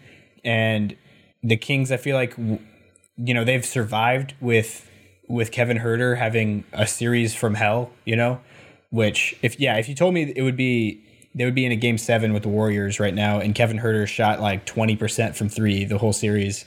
[0.44, 0.96] and
[1.44, 1.92] the Kings.
[1.92, 4.90] I feel like you know they've survived with
[5.32, 8.42] with Kevin Huerter having a series from hell, you know,
[8.90, 11.04] which if yeah, if you told me it would be
[11.34, 14.06] they would be in a game seven with the Warriors right now, and Kevin Huerter
[14.08, 16.66] shot like twenty percent from three the whole series.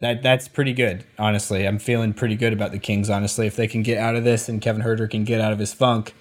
[0.00, 1.66] That that's pretty good, honestly.
[1.66, 3.46] I'm feeling pretty good about the Kings, honestly.
[3.46, 5.72] If they can get out of this and Kevin Huerter can get out of his
[5.72, 6.14] funk,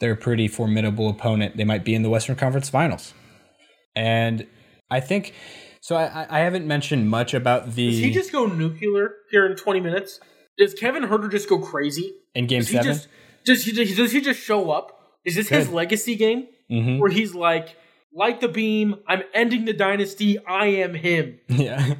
[0.00, 1.56] they're a pretty formidable opponent.
[1.56, 3.14] They might be in the Western Conference Finals,
[3.94, 4.46] and
[4.90, 5.34] I think.
[5.80, 7.90] So I, I haven't mentioned much about the.
[7.90, 10.18] Does he just go nuclear here in 20 minutes?
[10.58, 12.86] Does Kevin Huerter just go crazy in Game does Seven?
[12.86, 13.08] He just,
[13.44, 15.18] does he just, does he just show up?
[15.24, 15.58] Is this Good.
[15.58, 16.98] his legacy game mm-hmm.
[16.98, 17.76] where he's like,
[18.14, 20.38] like the beam, I'm ending the dynasty.
[20.38, 21.40] I am him.
[21.48, 21.94] Yeah,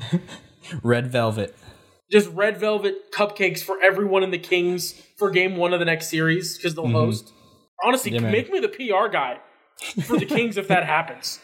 [0.83, 1.55] red velvet.
[2.11, 6.09] Just red velvet cupcakes for everyone in the Kings for Game One of the next
[6.09, 6.95] series because they'll mm-hmm.
[6.95, 7.33] host.
[7.85, 9.39] Honestly, yeah, make me the PR guy
[10.05, 11.41] for the Kings if that happens.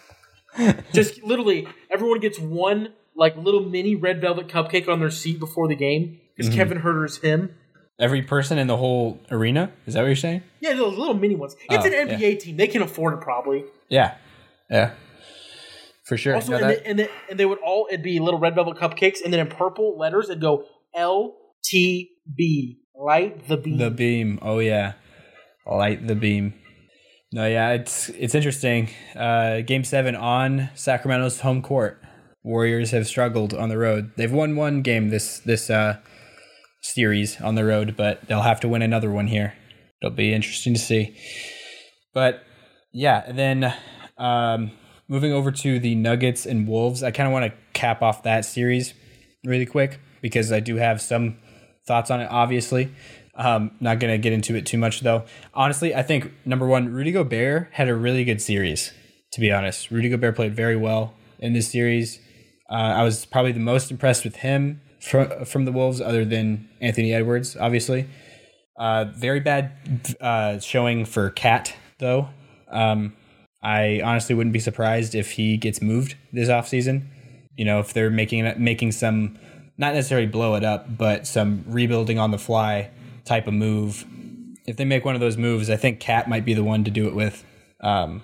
[0.92, 5.68] Just literally, everyone gets one like little mini red velvet cupcake on their seat before
[5.68, 6.58] the game because mm-hmm.
[6.58, 7.54] Kevin Huerter's him.
[7.98, 9.70] Every person in the whole arena?
[9.86, 10.42] Is that what you're saying?
[10.60, 11.54] Yeah, those little mini ones.
[11.70, 12.38] It's oh, an NBA yeah.
[12.38, 12.56] team.
[12.56, 13.64] They can afford it probably.
[13.88, 14.16] Yeah.
[14.70, 14.92] Yeah.
[16.04, 16.34] For sure.
[16.34, 19.22] Also, and, they, and, they, and they would all, it'd be little red velvet cupcakes,
[19.22, 20.64] and then in purple letters, it'd go
[20.96, 22.78] LTB.
[22.94, 23.78] Light the beam.
[23.78, 24.38] The beam.
[24.42, 24.94] Oh, yeah.
[25.66, 26.54] Light the beam.
[27.32, 28.90] No, yeah, it's it's interesting.
[29.16, 32.02] Uh, game seven on Sacramento's home court.
[32.42, 34.12] Warriors have struggled on the road.
[34.16, 35.96] They've won one game this this uh,
[36.82, 39.54] series on the road, but they'll have to win another one here.
[40.02, 41.16] It'll be interesting to see.
[42.12, 42.42] But
[42.92, 43.74] yeah, and then
[44.18, 44.72] um,
[45.08, 48.44] moving over to the Nuggets and Wolves, I kind of want to cap off that
[48.44, 48.94] series
[49.44, 51.38] really quick because I do have some
[51.86, 52.28] thoughts on it.
[52.30, 52.92] Obviously,
[53.34, 55.24] um, not gonna get into it too much though.
[55.54, 58.92] Honestly, I think number one, Rudy Gobert had a really good series.
[59.32, 62.20] To be honest, Rudy Gobert played very well in this series.
[62.70, 66.68] Uh, I was probably the most impressed with him from from the Wolves, other than
[66.80, 68.08] Anthony Edwards, obviously.
[68.78, 69.72] Uh, very bad
[70.20, 72.28] uh, showing for KAT, though.
[72.70, 73.14] Um,
[73.62, 77.06] I honestly wouldn't be surprised if he gets moved this offseason.
[77.56, 79.38] You know, if they're making making some,
[79.76, 82.90] not necessarily blow it up, but some rebuilding on the fly
[83.24, 84.06] type of move.
[84.66, 86.90] If they make one of those moves, I think KAT might be the one to
[86.90, 87.44] do it with.
[87.80, 88.22] Um,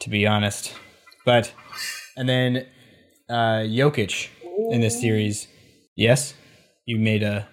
[0.00, 0.72] to be honest,
[1.24, 1.52] but
[2.16, 2.66] and then
[3.28, 4.28] uh, Jokic
[4.70, 5.48] in this series.
[5.96, 6.34] Yes,
[6.86, 7.46] you made a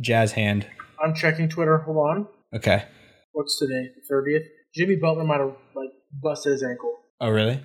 [0.00, 0.66] jazz hand.
[1.02, 1.78] I'm checking Twitter.
[1.78, 2.28] Hold on.
[2.54, 2.84] Okay.
[3.32, 3.88] What's today?
[3.94, 4.42] The thirtieth.
[4.74, 7.60] Jimmy Butler might have like busted his ankle, Oh, really?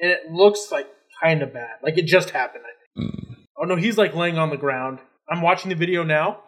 [0.00, 0.86] and it looks like
[1.22, 1.76] kind of bad.
[1.82, 2.64] Like it just happened.
[2.64, 3.10] I think.
[3.12, 3.32] Hmm.
[3.58, 4.98] Oh no, he's like laying on the ground.
[5.30, 6.40] I'm watching the video now.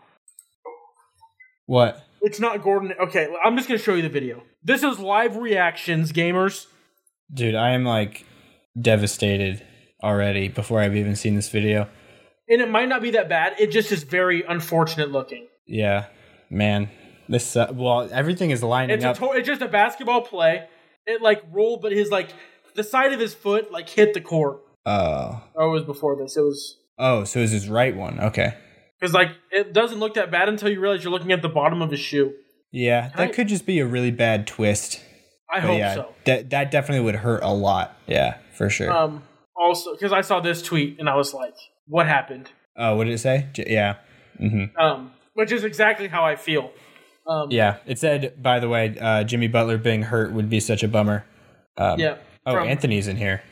[1.66, 2.03] What?
[2.22, 2.92] It's not Gordon.
[3.01, 4.42] Okay, I'm just gonna show you the video.
[4.62, 6.66] This is live reactions, gamers.
[7.32, 8.24] Dude, I am like
[8.80, 9.62] devastated
[10.03, 11.88] already before I've even seen this video.
[12.49, 13.55] And it might not be that bad.
[13.59, 15.49] It just is very unfortunate looking.
[15.66, 16.07] Yeah,
[16.51, 16.90] man.
[17.28, 19.18] This uh, well, everything is lining It's a up.
[19.18, 20.68] to- it's just a basketball play.
[21.07, 22.28] It like rolled, but his like
[22.76, 24.61] the side of his foot like hit the court.
[24.86, 26.36] oh, Oh, it was before this.
[26.36, 28.20] It was oh, so is his right one?
[28.20, 28.55] Okay.
[29.01, 31.82] because like it doesn't look that bad until you realize you're looking at the bottom
[31.82, 32.32] of his shoe.
[32.70, 35.01] Yeah, that I- could just be a really bad twist.
[35.53, 36.14] I But hope yeah, so.
[36.26, 37.97] that that definitely would hurt a lot.
[38.07, 38.90] Yeah, for sure.
[38.92, 39.22] Um,
[39.57, 41.55] also because I saw this tweet and I was like,
[41.87, 43.47] "What happened?" oh, what did it say?
[43.53, 43.97] J- yeah.
[44.39, 46.70] hmm Um, which is exactly how I feel.
[47.26, 48.41] Um, Yeah, it said.
[48.43, 51.24] By the way, uh, Jimmy Butler being hurt would be such a bummer.
[51.76, 52.16] Um, yeah.
[52.45, 53.43] Oh, From- Anthony's in here.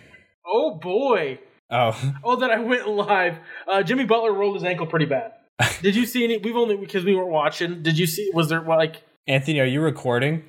[0.46, 1.38] Oh boy.
[1.70, 3.38] Oh, Oh, that I went live.
[3.66, 5.32] Uh, Jimmy Butler rolled his ankle pretty bad.
[5.82, 6.36] Did you see any?
[6.38, 7.82] We've only because we weren't watching.
[7.82, 8.30] Did you see?
[8.34, 9.02] Was there like?
[9.26, 10.44] Anthony, are you recording?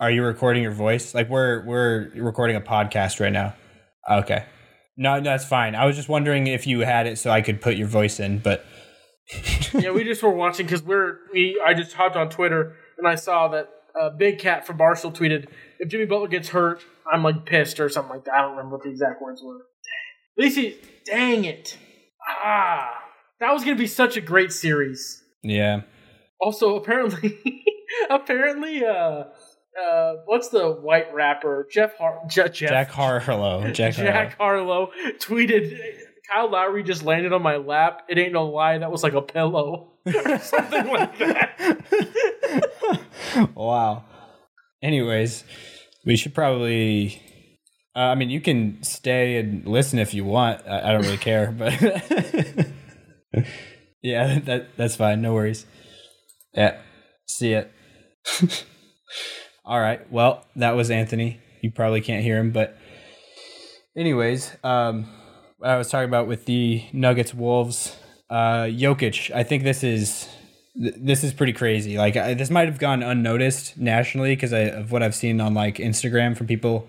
[0.00, 1.14] Are you recording your voice?
[1.14, 3.54] Like we're we're recording a podcast right now.
[4.08, 4.44] Okay.
[4.96, 5.74] No, that's fine.
[5.74, 8.38] I was just wondering if you had it so I could put your voice in,
[8.38, 8.64] but
[9.74, 11.60] yeah, we just were watching because we're we.
[11.64, 13.68] I just hopped on Twitter and I saw that
[14.00, 16.82] uh, Big Cat from Barstool tweeted, "If Jimmy Butler gets hurt,
[17.12, 19.66] I'm like pissed or something like that." I don't remember what the exact words were.
[20.38, 21.76] At least he, dang it,
[22.28, 22.90] ah,
[23.40, 25.22] that was gonna be such a great series.
[25.42, 25.82] yeah.
[26.38, 27.64] Also, apparently,
[28.10, 29.24] apparently, uh,
[29.80, 33.70] uh, what's the white rapper Jeff Har- Je- Jeff Jack Harlow.
[33.72, 35.78] Jack, Jack Harlow tweeted,
[36.30, 38.02] "Kyle Lowry just landed on my lap.
[38.08, 38.78] It ain't no lie.
[38.78, 43.02] That was like a pillow or something like that."
[43.54, 44.04] Wow.
[44.82, 45.44] Anyways,
[46.06, 47.20] we should probably.
[47.94, 50.66] Uh, I mean, you can stay and listen if you want.
[50.66, 51.72] I, I don't really care, but
[54.02, 55.20] yeah, that that's fine.
[55.22, 55.66] No worries.
[56.54, 56.78] Yeah,
[57.26, 57.70] see it.
[59.66, 60.10] All right.
[60.12, 61.40] Well, that was Anthony.
[61.60, 62.78] You probably can't hear him, but
[63.96, 65.08] anyways, um,
[65.62, 67.96] I was talking about with the Nuggets Wolves,
[68.30, 69.34] uh, Jokic.
[69.34, 70.28] I think this is
[70.80, 71.98] th- this is pretty crazy.
[71.98, 75.76] Like I, this might have gone unnoticed nationally because of what I've seen on like
[75.76, 76.88] Instagram from people,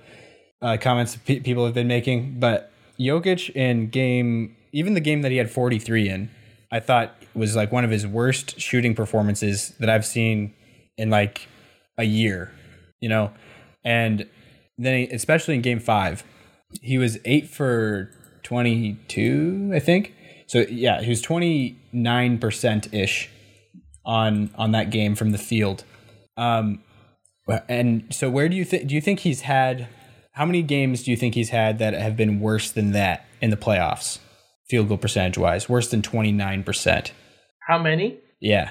[0.61, 2.39] uh, comments pe- people have been making.
[2.39, 6.29] But Jokic in game, even the game that he had 43 in,
[6.71, 10.53] I thought was like one of his worst shooting performances that I've seen
[10.97, 11.47] in like
[11.97, 12.51] a year,
[13.01, 13.31] you know,
[13.83, 14.27] and
[14.77, 16.23] then he, especially in game five,
[16.81, 18.11] he was eight for
[18.43, 20.13] 22, I think.
[20.47, 23.29] So yeah, he was 29% ish
[24.05, 25.83] on on that game from the field.
[26.37, 26.81] Um,
[27.67, 29.87] and so where do you think do you think he's had
[30.33, 33.49] how many games do you think he's had that have been worse than that in
[33.49, 34.19] the playoffs?
[34.69, 37.11] Field goal percentage wise, worse than 29%.
[37.67, 38.17] How many?
[38.39, 38.65] Yeah.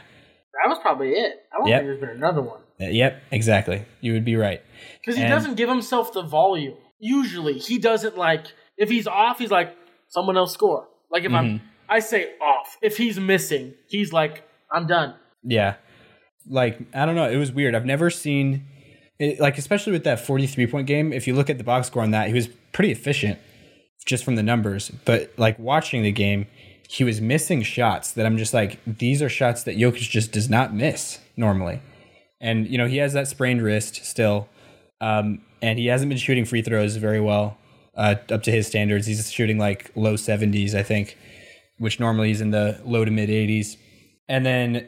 [0.63, 1.33] That was probably it.
[1.53, 1.81] I don't Yep.
[1.81, 3.85] think there's been another one Yep, exactly.
[4.01, 4.63] You would be right.
[5.01, 6.75] because he And- doesn't give himself the volume.
[6.99, 8.47] Usually, he doesn't like
[8.77, 9.75] if he's off, he's like
[10.09, 10.87] someone else score.
[11.11, 11.67] Like if I'm, Mm-hmm.
[11.89, 12.77] I say off.
[12.83, 15.15] If he's missing, he's like I'm done.
[15.43, 15.75] Yeah.
[16.49, 17.29] Like, I don't know.
[17.29, 17.75] It was weird.
[17.75, 18.67] I've never seen,
[19.19, 22.03] it, like, especially with that 43 point game, if you look at the box score
[22.03, 23.39] on that, he was pretty efficient
[24.05, 24.91] just from the numbers.
[25.05, 26.47] But, like, watching the game,
[26.89, 30.49] he was missing shots that I'm just like, these are shots that Jokic just does
[30.49, 31.81] not miss normally.
[32.41, 34.49] And, you know, he has that sprained wrist still.
[35.01, 37.59] Um, and he hasn't been shooting free throws very well
[37.97, 39.07] uh, up to his standards.
[39.07, 41.17] He's shooting like low 70s, I think,
[41.79, 43.77] which normally is in the low to mid 80s.
[44.29, 44.87] And then,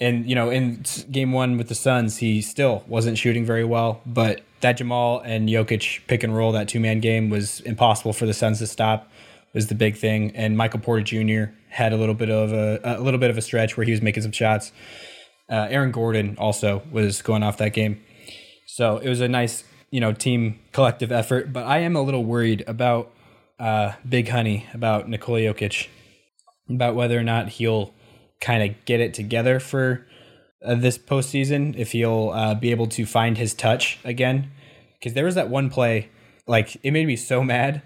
[0.00, 4.00] and you know, in game one with the Suns, he still wasn't shooting very well.
[4.06, 8.26] But that Jamal and Jokic pick and roll, that two man game, was impossible for
[8.26, 9.10] the Suns to stop.
[9.52, 10.36] Was the big thing.
[10.36, 11.52] And Michael Porter Jr.
[11.70, 14.02] had a little bit of a, a little bit of a stretch where he was
[14.02, 14.70] making some shots.
[15.48, 18.00] Uh, Aaron Gordon also was going off that game.
[18.66, 21.52] So it was a nice, you know, team collective effort.
[21.52, 23.12] But I am a little worried about
[23.58, 25.88] uh, Big Honey, about Nikola Jokic,
[26.68, 27.94] about whether or not he'll
[28.40, 30.06] kind of get it together for
[30.64, 34.50] uh, this postseason, if he'll uh, be able to find his touch again.
[34.98, 36.10] Because there was that one play,
[36.46, 37.82] like it made me so mad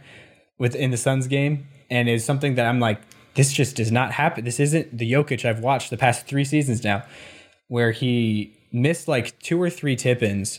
[0.59, 3.01] within the Suns game, and it's something that I'm like,
[3.35, 4.45] this just does not happen.
[4.45, 7.05] This isn't the Jokic I've watched the past three seasons now,
[7.71, 10.59] where he missed like two or three tip ins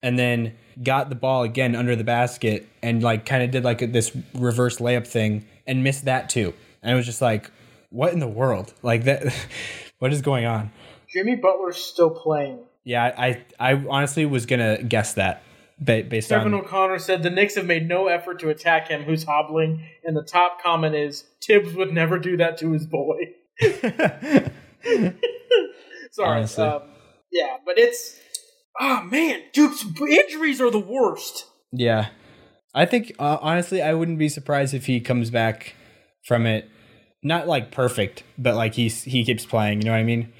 [0.00, 3.92] and then got the ball again under the basket and like kind of did like
[3.92, 6.54] this reverse layup thing and missed that too.
[6.80, 7.50] And it was just like,
[7.90, 8.72] what in the world?
[8.80, 9.34] Like that,
[9.98, 10.70] what is going on?
[11.12, 12.60] Jimmy Butler's still playing.
[12.84, 15.42] Yeah, I I honestly was gonna guess that
[15.80, 19.02] ba- based Kevin on O'Connor said the Knicks have made no effort to attack him,
[19.02, 23.34] who's hobbling, and the top comment is Thibs would never do that to his boy.
[26.12, 26.38] Sorry.
[26.38, 26.64] Honestly.
[26.64, 26.82] Um,
[27.32, 28.18] yeah, but it's
[28.80, 29.72] oh man, dude,
[30.08, 31.46] injuries are the worst.
[31.72, 32.08] yeah.
[32.74, 35.74] I think uh, honestly, I wouldn't be surprised if he comes back
[36.24, 36.70] from it,
[37.22, 39.82] not like perfect, but like he's he keeps playing.
[39.82, 40.32] You know what I mean?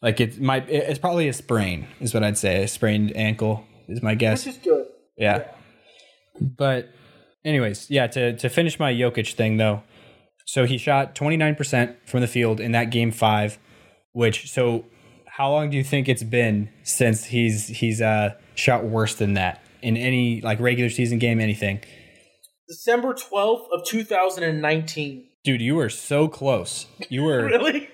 [0.00, 2.62] Like it might it's probably a sprain is what I'd say.
[2.62, 4.46] A sprained ankle is my guess.
[4.46, 4.86] Which is good.
[5.18, 5.44] Yeah.
[6.40, 6.88] But
[7.44, 9.82] anyways, yeah, to to finish my Jokic thing though.
[10.46, 13.58] So he shot 29% from the field in that game 5,
[14.14, 14.86] which so
[15.26, 19.60] how long do you think it's been since he's he's uh shot worse than that
[19.82, 21.80] in any like regular season game anything?
[22.68, 25.26] December twelfth of two thousand and nineteen.
[25.44, 26.86] Dude, you were so close.
[27.10, 27.90] You were Really?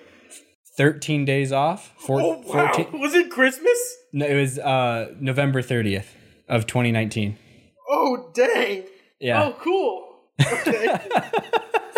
[0.77, 1.91] 13 days off.
[1.97, 2.71] Four, Oh wow!
[2.73, 3.77] 14 Was it Christmas?
[4.13, 6.05] No, it was uh November 30th
[6.47, 7.37] of 2019.
[7.89, 8.83] Oh dang!
[9.19, 9.43] Yeah.
[9.43, 10.07] Oh cool.
[10.41, 10.97] Okay.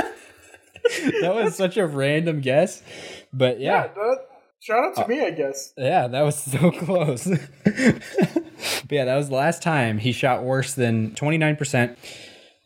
[1.22, 2.84] that was such a random guess.
[3.32, 3.88] But yeah.
[3.88, 4.18] that,
[4.60, 5.74] shout out to me, I guess.
[5.78, 7.26] Yeah, that was so close.
[7.26, 11.98] but yeah, that was the last time he shot worse than 29%.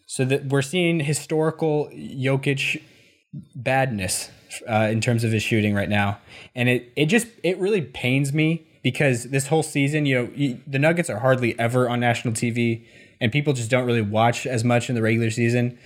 [0.09, 2.81] So that we're seeing historical Jokic
[3.55, 4.31] badness
[4.67, 6.17] uh, in terms of his shooting right now.
[6.55, 10.59] And it, it just, it really pains me because this whole season, you know, y-
[10.65, 12.85] the Nuggets are hardly ever on national TV
[13.19, 15.77] and people just don't really watch as much in the regular season.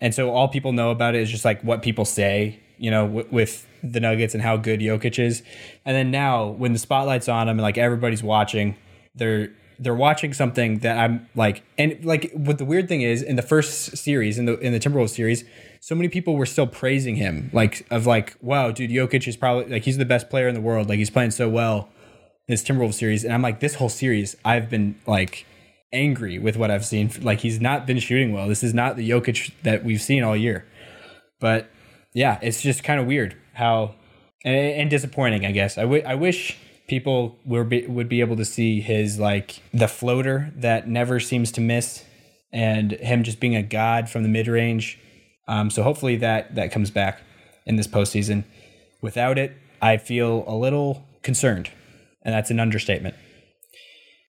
[0.00, 3.06] And so all people know about it is just like what people say, you know,
[3.06, 5.42] w- with the Nuggets and how good Jokic is.
[5.84, 8.76] And then now when the spotlight's on him and like everybody's watching,
[9.14, 13.36] they're they're watching something that I'm like and like what the weird thing is in
[13.36, 15.44] the first series in the in the Timberwolves series,
[15.80, 19.66] so many people were still praising him like of like, wow, dude, Jokic is probably
[19.66, 21.88] like he's the best player in the world, like he's playing so well
[22.48, 23.24] in this Timberwolves series.
[23.24, 25.46] And I'm like, this whole series, I've been like
[25.92, 27.10] angry with what I've seen.
[27.20, 28.48] Like he's not been shooting well.
[28.48, 30.66] This is not the Jokic that we've seen all year.
[31.40, 31.70] But
[32.14, 33.94] yeah, it's just kind of weird how
[34.44, 35.44] and, and disappointing.
[35.44, 36.56] I guess I, w- I wish
[36.88, 41.52] people were be, would be able to see his like the floater that never seems
[41.52, 42.04] to miss,
[42.52, 44.98] and him just being a god from the mid range.
[45.48, 47.20] Um, so hopefully that that comes back
[47.66, 48.44] in this postseason.
[49.02, 51.70] Without it, I feel a little concerned,
[52.22, 53.14] and that's an understatement.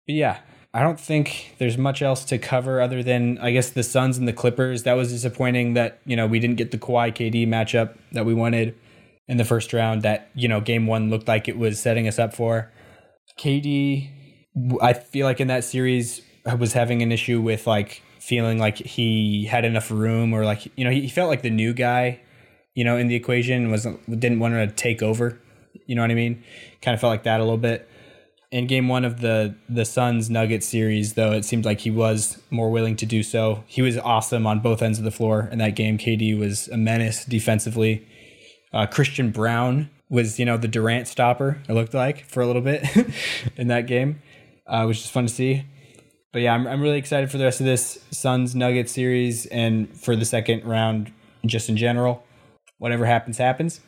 [0.05, 0.39] But yeah,
[0.74, 4.28] I don't think there's much else to cover other than I guess the Suns and
[4.28, 4.84] the Clippers.
[4.84, 8.34] That was disappointing that you know we didn't get the Kawhi KD matchup that we
[8.34, 8.76] wanted
[9.28, 10.01] in the first round.
[10.01, 12.72] That you know game one looked like it was setting us up for.
[13.39, 14.09] KD,
[14.82, 18.78] I feel like in that series I was having an issue with like feeling like
[18.78, 22.20] he had enough room or like you know he, he felt like the new guy,
[22.76, 25.39] you know, in the equation wasn't didn't want to take over.
[25.86, 26.43] You know what I mean?
[26.82, 27.89] Kind of felt like that a little bit
[28.51, 32.41] in game one of the the Suns Nuggets series, though, it seemed like he was
[32.49, 33.63] more willing to do so.
[33.67, 35.97] He was awesome on both ends of the floor in that game.
[35.97, 38.07] KD was a menace defensively.
[38.73, 41.61] Uh, Christian Braun was, you know, the Durant stopper.
[41.67, 42.83] It looked like for a little bit
[43.57, 44.21] in that game,
[44.65, 45.65] uh, which is fun to see.
[46.31, 49.89] But yeah, I'm I'm really excited for the rest of this Suns Nuggets series and
[49.97, 51.11] for the second round,
[51.45, 52.23] just in general.
[52.77, 53.81] Whatever happens, happens.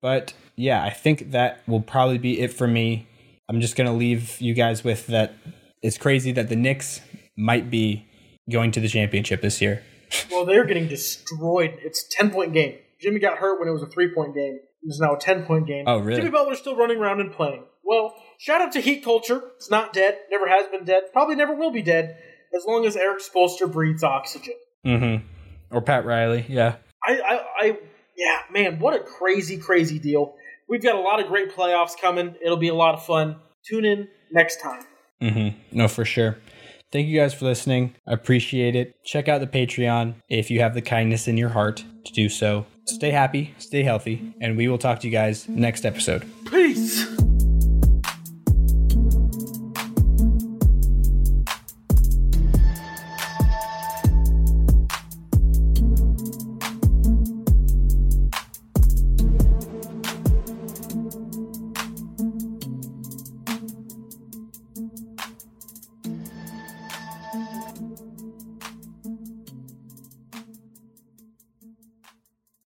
[0.00, 3.07] But yeah, I think that will probably be it for me.
[3.48, 5.34] I'm just gonna leave you guys with that.
[5.82, 7.00] It's crazy that the Knicks
[7.36, 8.06] might be
[8.50, 9.82] going to the championship this year.
[10.30, 11.78] Well, they're getting destroyed.
[11.82, 12.78] It's a 10 point game.
[12.98, 14.58] Jimmy got hurt when it was a three point game.
[14.82, 15.84] It's now a 10 point game.
[15.86, 16.20] Oh, really?
[16.20, 17.64] Jimmy Butler's still running around and playing.
[17.84, 19.42] Well, shout out to Heat Culture.
[19.56, 20.18] It's not dead.
[20.30, 21.04] Never has been dead.
[21.12, 22.16] Probably never will be dead
[22.56, 24.54] as long as Erik Spoelstra breathes oxygen.
[24.86, 25.26] Mm-hmm.
[25.70, 26.76] Or Pat Riley, yeah.
[27.06, 27.78] I, I, I,
[28.16, 30.34] yeah, man, what a crazy, crazy deal.
[30.68, 32.34] We've got a lot of great playoffs coming.
[32.44, 33.36] It'll be a lot of fun.
[33.68, 34.82] Tune in next time.
[35.22, 35.58] Mm-hmm.
[35.72, 36.38] No, for sure.
[36.90, 37.94] Thank you guys for listening.
[38.06, 38.94] I appreciate it.
[39.04, 42.66] Check out the Patreon if you have the kindness in your heart to do so.
[42.86, 46.26] Stay happy, stay healthy, and we will talk to you guys next episode.
[46.50, 47.17] Peace.